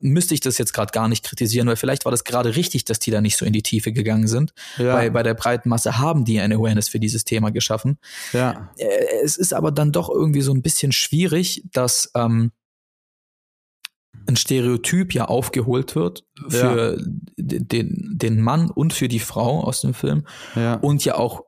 [0.01, 2.99] müsste ich das jetzt gerade gar nicht kritisieren, weil vielleicht war das gerade richtig, dass
[2.99, 4.53] die da nicht so in die Tiefe gegangen sind.
[4.77, 4.95] Ja.
[4.95, 7.99] Weil bei der breiten Masse haben die eine Awareness für dieses Thema geschaffen.
[8.35, 8.71] Ja.
[8.77, 8.87] Äh,
[9.25, 12.53] es ist aber dann doch irgendwie so ein bisschen schwierig, dass ähm,
[14.29, 17.05] ein Stereotyp ja aufgeholt wird für ja.
[17.49, 20.25] Den, den Mann und für die Frau aus dem Film
[20.55, 20.75] ja.
[20.75, 21.45] und ja auch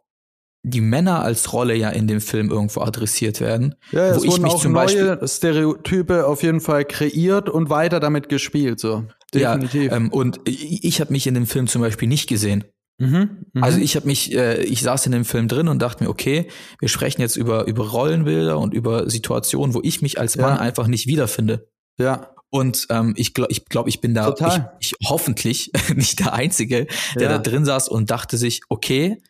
[0.62, 3.74] die Männer als Rolle ja in dem Film irgendwo adressiert werden.
[3.92, 7.98] Ja, es wo wurden ich auch neue Beispiel, Stereotype auf jeden Fall kreiert und weiter
[8.00, 9.04] damit gespielt, so.
[9.32, 9.90] Definitiv.
[9.90, 12.64] Ja, ähm, und ich, ich habe mich in dem Film zum Beispiel nicht gesehen.
[12.98, 13.64] Mhm, mh.
[13.64, 16.48] Also ich habe mich, äh, ich saß in dem Film drin und dachte mir, okay,
[16.78, 20.60] wir sprechen jetzt über über Rollenbilder und über Situationen, wo ich mich als Mann ja.
[20.60, 21.68] einfach nicht wiederfinde.
[21.96, 22.34] Ja.
[22.50, 24.34] Und ähm, ich glaube, ich, glaub, ich bin da
[24.80, 27.28] ich, ich, hoffentlich nicht der Einzige, der ja.
[27.28, 29.22] da drin saß und dachte sich, okay,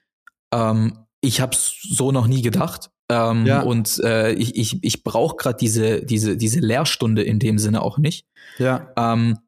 [0.53, 2.91] ähm, ich habe so noch nie gedacht.
[3.11, 3.61] Ähm, ja.
[3.61, 7.99] Und äh, ich, ich, ich brauche gerade diese, diese, diese Lehrstunde in dem Sinne auch
[7.99, 8.27] nicht.
[8.59, 8.93] Ja.
[8.97, 9.39] Ähm,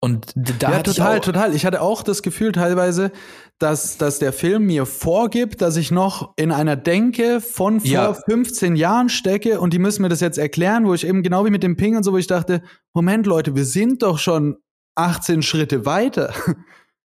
[0.00, 1.54] und da ja, total, ich total.
[1.54, 3.12] Ich hatte auch das Gefühl teilweise,
[3.58, 8.14] dass, dass der Film mir vorgibt, dass ich noch in einer Denke von vor ja.
[8.14, 11.50] 15 Jahren stecke und die müssen mir das jetzt erklären, wo ich eben genau wie
[11.50, 14.56] mit dem Ping und so, wo ich dachte, Moment Leute, wir sind doch schon
[14.96, 16.34] 18 Schritte weiter.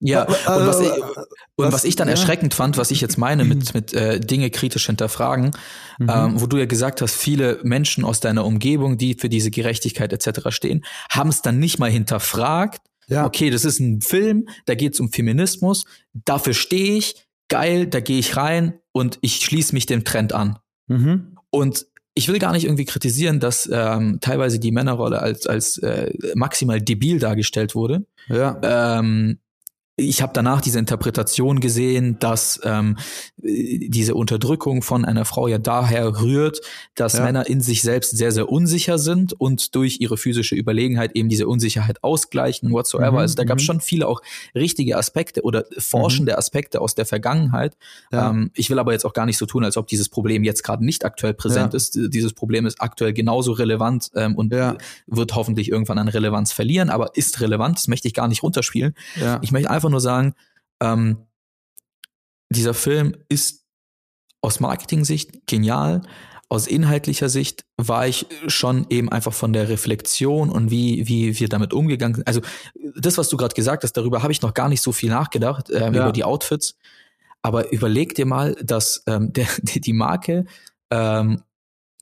[0.02, 0.92] Ja, und was ich,
[1.56, 4.88] und was, ich dann erschreckend fand, was ich jetzt meine mit, mit äh, Dinge kritisch
[4.88, 5.52] hinterfragen,
[6.00, 6.10] mhm.
[6.10, 10.12] ähm, wo du ja gesagt hast, viele Menschen aus deiner Umgebung, die für diese Gerechtigkeit
[10.12, 10.50] etc.
[10.50, 12.82] stehen, haben es dann nicht mal hinterfragt.
[13.12, 13.26] Ja.
[13.26, 18.00] Okay, das ist ein Film, da geht es um Feminismus, dafür stehe ich, geil, da
[18.00, 20.60] gehe ich rein und ich schließe mich dem Trend an.
[20.88, 21.38] Mhm.
[21.50, 26.14] Und ich will gar nicht irgendwie kritisieren, dass ähm, teilweise die Männerrolle als, als äh,
[26.36, 28.06] maximal debil dargestellt wurde.
[28.28, 28.60] Ja.
[29.00, 29.40] Ähm,
[29.98, 32.98] ich habe danach diese Interpretation gesehen, dass ähm,
[33.38, 36.62] diese Unterdrückung von einer Frau ja daher rührt,
[36.96, 37.24] dass ja.
[37.24, 41.48] Männer in sich selbst sehr, sehr unsicher sind und durch ihre physische Überlegenheit eben diese
[41.48, 43.12] Unsicherheit ausgleichen, whatsoever.
[43.12, 43.68] Mhm, also da gab es mhm.
[43.68, 44.22] schon viele auch
[44.56, 46.38] richtige Aspekte oder forschende mhm.
[46.38, 47.76] Aspekte aus der Vergangenheit.
[48.12, 48.30] Ja.
[48.30, 50.64] Ähm, ich will aber jetzt auch gar nicht so tun, als ob dieses Problem jetzt
[50.64, 51.78] gerade nicht aktuell präsent ja.
[51.78, 52.00] ist.
[52.14, 57.16] Dieses Problem ist aktuell genauso relevant ähm, und wird hoffentlich irgendwann an Relevanz verlieren, aber
[57.16, 58.94] ist relevant, das möchte ich gar nicht runterspielen.
[59.42, 60.34] Ich möchte einfach nur sagen,
[60.82, 61.26] ähm,
[62.50, 63.66] dieser Film ist
[64.42, 66.02] aus Marketing-Sicht genial.
[66.50, 71.48] Aus inhaltlicher Sicht war ich schon eben einfach von der Reflexion und wie, wie wir
[71.48, 72.28] damit umgegangen sind.
[72.28, 72.42] Also
[72.98, 75.70] das, was du gerade gesagt hast, darüber habe ich noch gar nicht so viel nachgedacht,
[75.70, 76.04] ähm, ja.
[76.04, 76.76] über die Outfits.
[77.42, 80.46] Aber überleg dir mal, dass ähm, der, die Marke
[80.90, 81.42] ähm,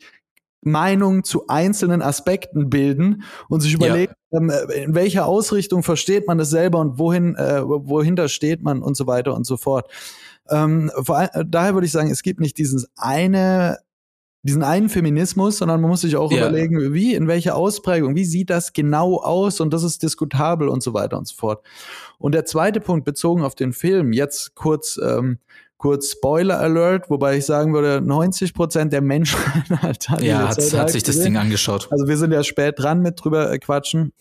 [0.66, 4.40] Meinung zu einzelnen Aspekten bilden und sich überlegen, ja.
[4.40, 8.96] ähm, in welcher Ausrichtung versteht man das selber und wohin, äh, wohinter steht man und
[8.96, 9.90] so weiter und so fort.
[10.50, 13.78] Ähm, vor allem, daher würde ich sagen, es gibt nicht dieses eine
[14.44, 16.40] diesen einen Feminismus, sondern man muss sich auch ja.
[16.40, 20.84] überlegen, wie, in welcher Ausprägung, wie sieht das genau aus und das ist diskutabel und
[20.84, 21.66] so weiter und so fort.
[22.20, 25.40] Und der zweite Punkt bezogen auf den Film, jetzt kurz, ähm,
[25.84, 29.38] kurz Spoiler Alert, wobei ich sagen würde, 90 Prozent der Menschen
[29.82, 31.90] halt ja, hat, hat sich das Ding angeschaut.
[31.92, 34.14] Also wir sind ja spät dran mit drüber äh, quatschen.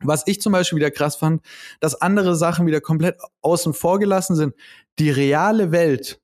[0.00, 1.40] Was ich zum Beispiel wieder krass fand,
[1.80, 4.52] dass andere Sachen wieder komplett außen vor gelassen sind.
[4.98, 6.20] Die reale Welt,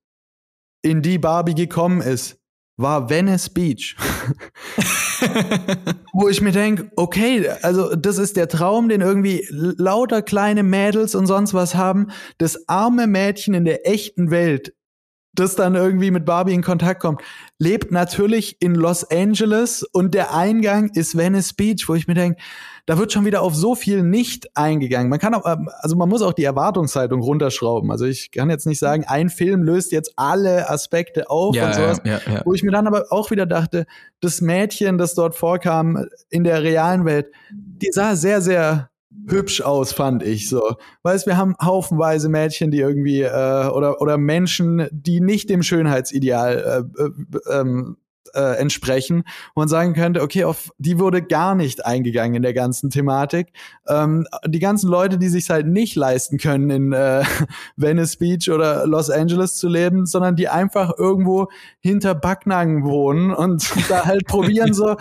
[0.82, 2.36] in die Barbie gekommen ist,
[2.76, 3.96] war Venice Beach.
[6.12, 11.14] Wo ich mir denke, okay, also das ist der Traum, den irgendwie lauter kleine Mädels
[11.14, 12.08] und sonst was haben.
[12.38, 14.74] Das arme Mädchen in der echten Welt,
[15.34, 17.22] das dann irgendwie mit Barbie in Kontakt kommt,
[17.58, 22.40] lebt natürlich in Los Angeles und der Eingang ist Venice Beach, wo ich mir denke,
[22.86, 25.08] da wird schon wieder auf so viel nicht eingegangen.
[25.08, 27.90] Man kann auch, ähm, also man muss auch die Erwartungshaltung runterschrauben.
[27.90, 31.74] Also ich kann jetzt nicht sagen, ein Film löst jetzt alle Aspekte auf ja, und
[31.74, 32.02] sowas.
[32.04, 33.86] Ja, ja, Wo ich mir dann aber auch wieder dachte,
[34.20, 38.90] das Mädchen, das dort vorkam in der realen Welt, die sah sehr, sehr
[39.28, 40.76] hübsch aus, fand ich so.
[41.02, 46.86] Weißt, wir haben haufenweise Mädchen, die irgendwie äh, oder oder Menschen, die nicht dem Schönheitsideal
[46.98, 47.96] äh, äh, ähm,
[48.34, 52.54] äh, entsprechen, wo man sagen könnte, okay, auf die wurde gar nicht eingegangen in der
[52.54, 53.52] ganzen Thematik.
[53.86, 57.22] Ähm, die ganzen Leute, die sich halt nicht leisten können, in äh,
[57.76, 61.48] Venice Beach oder Los Angeles zu leben, sondern die einfach irgendwo
[61.80, 64.96] hinter Backnagen wohnen und da halt probieren so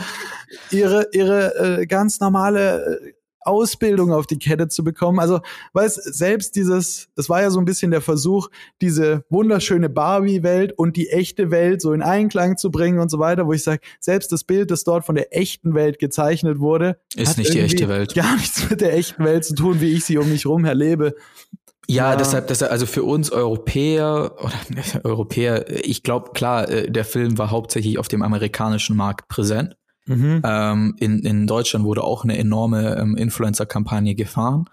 [0.72, 3.14] ihre ihre äh, ganz normale äh,
[3.46, 5.20] Ausbildung auf die Kette zu bekommen.
[5.20, 5.40] Also,
[5.74, 8.50] weiß selbst dieses, das war ja so ein bisschen der Versuch,
[8.82, 13.48] diese wunderschöne Barbie-Welt und die echte Welt so in Einklang zu bringen und so weiter,
[13.48, 17.38] wo ich sage, selbst das Bild, das dort von der echten Welt gezeichnet wurde, ist
[17.38, 18.16] nicht die echte Welt.
[18.16, 21.16] Gar nichts mit der echten Welt zu tun, wie ich sie um mich rum erlebe.
[21.88, 24.54] Ja, ja, deshalb, deshalb, also für uns Europäer oder
[25.04, 29.76] Europäer, ich glaube, klar, äh, der Film war hauptsächlich auf dem amerikanischen Markt präsent.
[30.06, 30.42] Mhm.
[30.44, 34.66] Ähm, in, in Deutschland wurde auch eine enorme ähm, Influencer-Kampagne gefahren.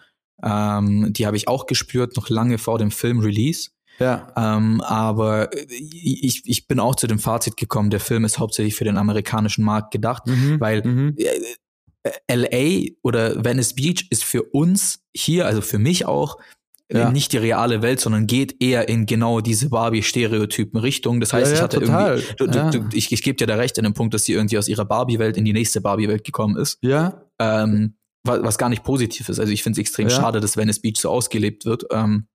[0.43, 3.71] Ähm, die habe ich auch gespürt, noch lange vor dem Film-Release.
[3.99, 4.33] Ja.
[4.37, 8.85] Ähm, aber ich, ich bin auch zu dem Fazit gekommen, der Film ist hauptsächlich für
[8.85, 10.59] den amerikanischen Markt gedacht, mhm.
[10.59, 11.17] weil mhm.
[12.03, 16.39] Äh, LA oder Venice Beach ist für uns hier, also für mich auch,
[16.93, 17.11] ja.
[17.11, 21.21] nicht die reale Welt, sondern geht eher in genau diese Barbie-Stereotypen-Richtung.
[21.21, 22.19] Das heißt, ja, ich hatte total.
[22.19, 24.33] irgendwie, du, du, du, ich, ich gebe dir da recht in dem Punkt, dass sie
[24.33, 26.79] irgendwie aus ihrer Barbie-Welt in die nächste Barbie-Welt gekommen ist.
[26.83, 27.23] Ja.
[27.39, 29.39] Ähm, was, was gar nicht positiv ist.
[29.39, 31.85] Also ich finde es extrem schade, dass Venice Beach so ausgelebt wird.
[31.91, 32.27] Ähm,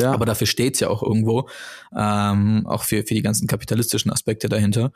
[0.00, 0.12] ja.
[0.12, 1.48] Aber dafür steht's ja auch irgendwo,
[1.96, 4.92] ähm, auch für, für die ganzen kapitalistischen Aspekte dahinter.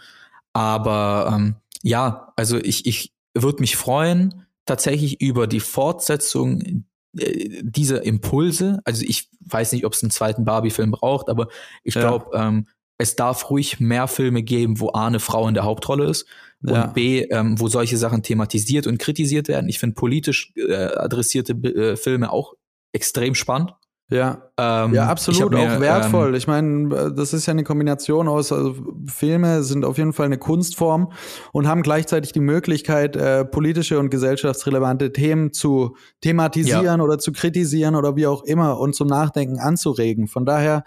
[0.52, 6.82] Aber ähm, ja, also ich, ich würde mich freuen, tatsächlich über die Fortsetzung äh,
[7.12, 11.48] diese Impulse, also ich weiß nicht, ob es einen zweiten Barbie-Film braucht, aber
[11.82, 12.02] ich ja.
[12.02, 12.66] glaube, ähm,
[12.98, 16.26] es darf ruhig mehr Filme geben, wo A eine Frau in der Hauptrolle ist
[16.62, 16.86] und ja.
[16.88, 19.68] B, ähm, wo solche Sachen thematisiert und kritisiert werden.
[19.68, 22.54] Ich finde politisch äh, adressierte äh, Filme auch
[22.92, 23.72] extrem spannend.
[24.10, 26.28] Ja, ähm, ja, absolut, mir, auch wertvoll.
[26.28, 28.74] Ähm, ich meine, das ist ja eine Kombination aus, also
[29.06, 31.12] Filme sind auf jeden Fall eine Kunstform
[31.52, 37.00] und haben gleichzeitig die Möglichkeit, äh, politische und gesellschaftsrelevante Themen zu thematisieren ja.
[37.00, 40.26] oder zu kritisieren oder wie auch immer und zum Nachdenken anzuregen.
[40.26, 40.84] Von daher,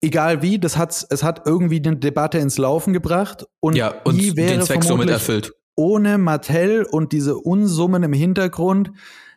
[0.00, 4.20] egal wie, das hat, es hat irgendwie eine Debatte ins Laufen gebracht und, ja, und
[4.20, 5.54] die wäre den Zweck somit erfüllt.
[5.76, 8.90] Ohne Mattel und diese Unsummen im Hintergrund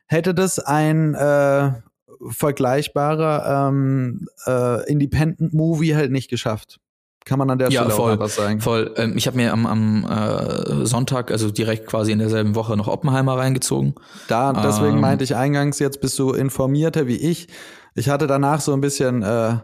[0.08, 1.72] hätte das ein äh,
[2.28, 6.80] vergleichbarer ähm, äh, Independent-Movie halt nicht geschafft.
[7.26, 8.62] Kann man an der ja, Stelle voll, auch was sagen.
[8.62, 8.94] Voll.
[8.98, 12.88] Ähm, ich habe mir am, am äh, Sonntag, also direkt quasi in derselben Woche, noch
[12.88, 13.96] Oppenheimer reingezogen.
[14.28, 17.48] Da, deswegen ähm, meinte ich eingangs, jetzt bist du informierter wie ich.
[17.96, 19.58] Ich hatte danach so ein bisschen, äh,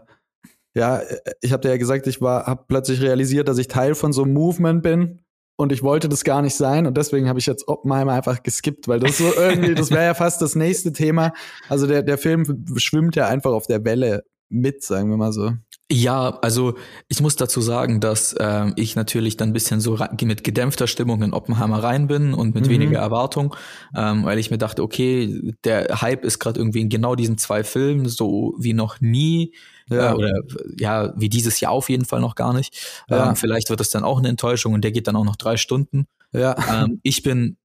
[0.74, 1.02] ja,
[1.42, 4.24] ich habe dir ja gesagt, ich war, habe plötzlich realisiert, dass ich Teil von so
[4.24, 5.20] einem Movement bin,
[5.62, 8.88] und ich wollte das gar nicht sein und deswegen habe ich jetzt Oppenheimer einfach geskippt,
[8.88, 11.34] weil das so irgendwie, das wäre ja fast das nächste Thema.
[11.70, 15.52] Also der, der Film schwimmt ja einfach auf der Welle mit, sagen wir mal so.
[15.94, 16.76] Ja, also
[17.10, 21.22] ich muss dazu sagen, dass äh, ich natürlich dann ein bisschen so mit gedämpfter Stimmung
[21.22, 22.70] in Oppenheimer rein bin und mit mhm.
[22.70, 23.54] weniger Erwartung,
[23.94, 27.66] ähm, weil ich mir dachte, okay, der Hype ist gerade irgendwie in genau diesen zwei
[27.66, 29.54] Filmen so wie noch nie
[29.90, 30.12] ja.
[30.12, 30.34] Äh, oder
[30.80, 33.04] ja, wie dieses Jahr auf jeden Fall noch gar nicht.
[33.10, 33.30] Ja.
[33.30, 35.58] Ähm, vielleicht wird es dann auch eine Enttäuschung und der geht dann auch noch drei
[35.58, 36.08] Stunden.
[36.32, 36.56] Ja.
[36.72, 37.58] Ähm, ich bin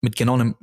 [0.00, 0.54] mit genau einem,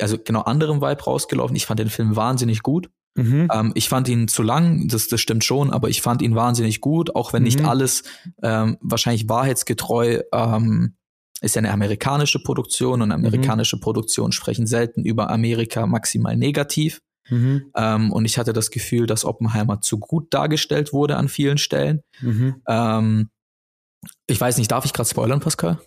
[0.00, 1.56] also genau anderem Vibe rausgelaufen.
[1.56, 2.88] Ich fand den Film wahnsinnig gut.
[3.18, 3.48] Mhm.
[3.52, 6.80] Ähm, ich fand ihn zu lang, das, das stimmt schon, aber ich fand ihn wahnsinnig
[6.80, 7.46] gut, auch wenn mhm.
[7.46, 8.04] nicht alles
[8.42, 10.94] ähm, wahrscheinlich wahrheitsgetreu ähm,
[11.40, 13.80] ist ja eine amerikanische Produktion und amerikanische mhm.
[13.80, 17.00] Produktionen sprechen selten über Amerika maximal negativ.
[17.28, 17.70] Mhm.
[17.76, 22.02] Ähm, und ich hatte das Gefühl, dass Oppenheimer zu gut dargestellt wurde an vielen Stellen.
[22.20, 22.62] Mhm.
[22.66, 23.30] Ähm,
[24.26, 25.78] ich weiß nicht, darf ich gerade spoilern, Pascal?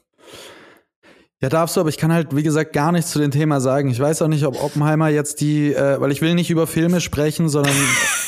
[1.41, 3.89] Ja, darfst du, aber ich kann halt, wie gesagt, gar nichts zu dem Thema sagen.
[3.89, 7.01] Ich weiß auch nicht, ob Oppenheimer jetzt die, äh, weil ich will nicht über Filme
[7.01, 7.73] sprechen, sondern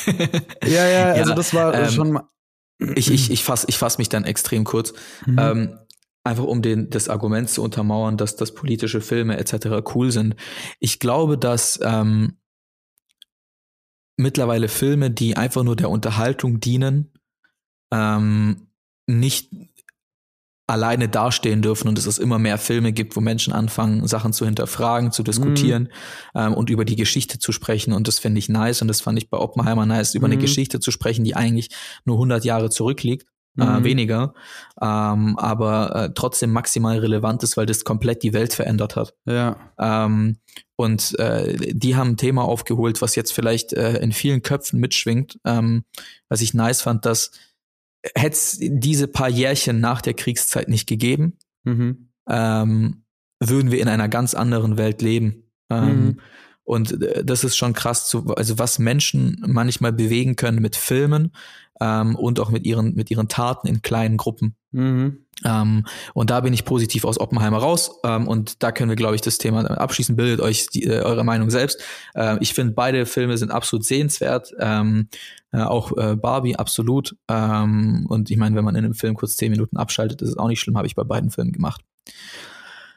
[0.64, 2.20] ja, ja, also ja, das war ähm, schon.
[2.96, 4.94] Ich, ich, ich fasse ich fass mich dann extrem kurz.
[5.26, 5.38] Mhm.
[5.38, 5.78] Ähm,
[6.24, 9.86] einfach um den, das Argument zu untermauern, dass, dass politische Filme etc.
[9.94, 10.34] cool sind.
[10.80, 12.38] Ich glaube, dass ähm,
[14.16, 17.12] mittlerweile Filme, die einfach nur der Unterhaltung dienen,
[17.92, 18.68] ähm,
[19.06, 19.50] nicht
[20.66, 24.46] alleine dastehen dürfen und dass es immer mehr Filme gibt, wo Menschen anfangen, Sachen zu
[24.46, 25.90] hinterfragen, zu diskutieren
[26.34, 26.40] mhm.
[26.40, 27.92] ähm, und über die Geschichte zu sprechen.
[27.92, 30.34] Und das finde ich nice und das fand ich bei Oppenheimer nice, über mhm.
[30.34, 31.68] eine Geschichte zu sprechen, die eigentlich
[32.04, 33.26] nur 100 Jahre zurückliegt.
[33.56, 33.84] Äh, mhm.
[33.84, 34.34] weniger,
[34.82, 39.14] ähm, aber äh, trotzdem maximal relevant ist, weil das komplett die Welt verändert hat.
[39.26, 39.56] Ja.
[39.78, 40.38] Ähm,
[40.74, 45.38] und äh, die haben ein Thema aufgeholt, was jetzt vielleicht äh, in vielen Köpfen mitschwingt,
[45.44, 45.84] ähm,
[46.28, 47.30] was ich nice fand, dass
[48.14, 52.10] hätte es diese paar Jährchen nach der Kriegszeit nicht gegeben, mhm.
[52.28, 53.04] ähm,
[53.40, 55.50] würden wir in einer ganz anderen Welt leben.
[55.70, 56.20] Ähm, mhm.
[56.64, 61.32] Und äh, das ist schon krass, zu, also was Menschen manchmal bewegen können mit Filmen
[61.80, 64.56] ähm, und auch mit ihren, mit ihren Taten in kleinen Gruppen.
[64.72, 65.23] Mhm.
[65.44, 68.00] Ähm, und da bin ich positiv aus Oppenheimer raus.
[68.04, 70.16] Ähm, und da können wir, glaube ich, das Thema abschließen.
[70.16, 71.82] Bildet euch die, äh, eure Meinung selbst.
[72.14, 74.52] Äh, ich finde, beide Filme sind absolut sehenswert.
[74.58, 75.08] Ähm,
[75.52, 77.16] äh, auch äh, Barbie absolut.
[77.28, 80.36] Ähm, und ich meine, wenn man in einem Film kurz zehn Minuten abschaltet, ist es
[80.36, 80.76] auch nicht schlimm.
[80.76, 81.82] Habe ich bei beiden Filmen gemacht.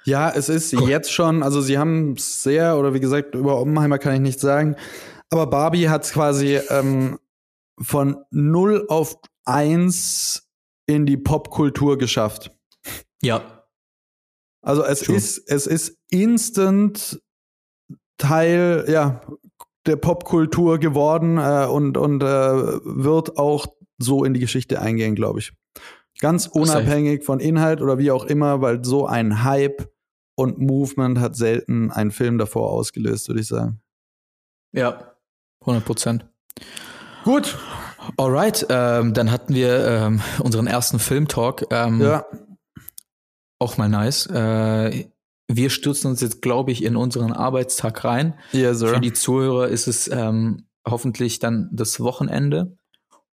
[0.06, 0.90] Ja, es ist cool.
[0.90, 4.78] jetzt schon, also sie haben sehr, oder wie gesagt, über Oppenheimer kann ich nichts sagen.
[5.30, 7.20] Aber Barbie hat es quasi ähm,
[7.78, 10.47] von 0 auf 1
[10.88, 12.52] in die Popkultur geschafft.
[13.22, 13.64] Ja.
[14.62, 15.16] Also es True.
[15.16, 17.22] ist, es ist instant
[18.18, 19.22] Teil, ja,
[19.86, 23.68] der Popkultur geworden äh, und, und äh, wird auch
[24.00, 25.54] so in die Geschichte eingehen, glaube ich.
[26.20, 29.92] Ganz unabhängig von Inhalt oder wie auch immer, weil so ein Hype
[30.36, 33.82] und Movement hat selten einen Film davor ausgelöst, würde ich sagen.
[34.74, 35.16] Ja,
[35.62, 36.26] 100 Prozent.
[37.24, 37.58] Gut.
[38.16, 41.66] Alright, ähm, dann hatten wir ähm, unseren ersten Filmtalk.
[41.72, 42.26] Ähm, ja.
[43.60, 44.28] Auch mal nice.
[44.28, 45.06] Äh,
[45.50, 48.36] wir stürzen uns jetzt, glaube ich, in unseren Arbeitstag rein.
[48.52, 48.96] Ja, sir.
[48.96, 52.78] Für die Zuhörer ist es ähm, hoffentlich dann das Wochenende.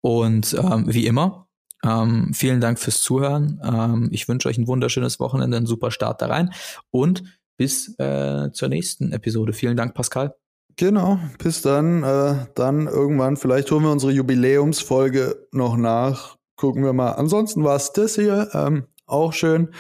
[0.02, 1.48] Und ähm, wie immer,
[1.84, 4.10] ähm, vielen Dank fürs Zuhören.
[4.12, 6.54] Ich wünsche euch ein wunderschönes Wochenende, einen super Start da rein.
[6.92, 7.24] Und
[7.58, 9.54] bis äh, zur nächsten Episode.
[9.54, 10.36] Vielen Dank, Pascal.
[10.78, 12.04] Genau, bis dann.
[12.04, 16.38] Äh, dann irgendwann, vielleicht holen wir unsere Jubiläumsfolge noch nach.
[16.56, 17.12] Gucken wir mal.
[17.14, 18.50] Ansonsten war es das hier.
[18.54, 19.74] Ähm, auch schön.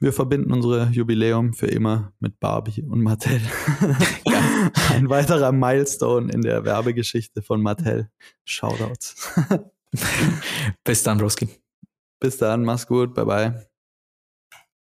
[0.00, 3.40] Wir verbinden unsere Jubiläum für immer mit Barbie und Mattel.
[4.90, 8.10] Ein weiterer Milestone in der Werbegeschichte von Mattel.
[8.44, 9.32] Shoutouts.
[10.84, 11.48] Bis dann, Broski.
[12.20, 13.69] Bis dann, mach's gut, bye bye.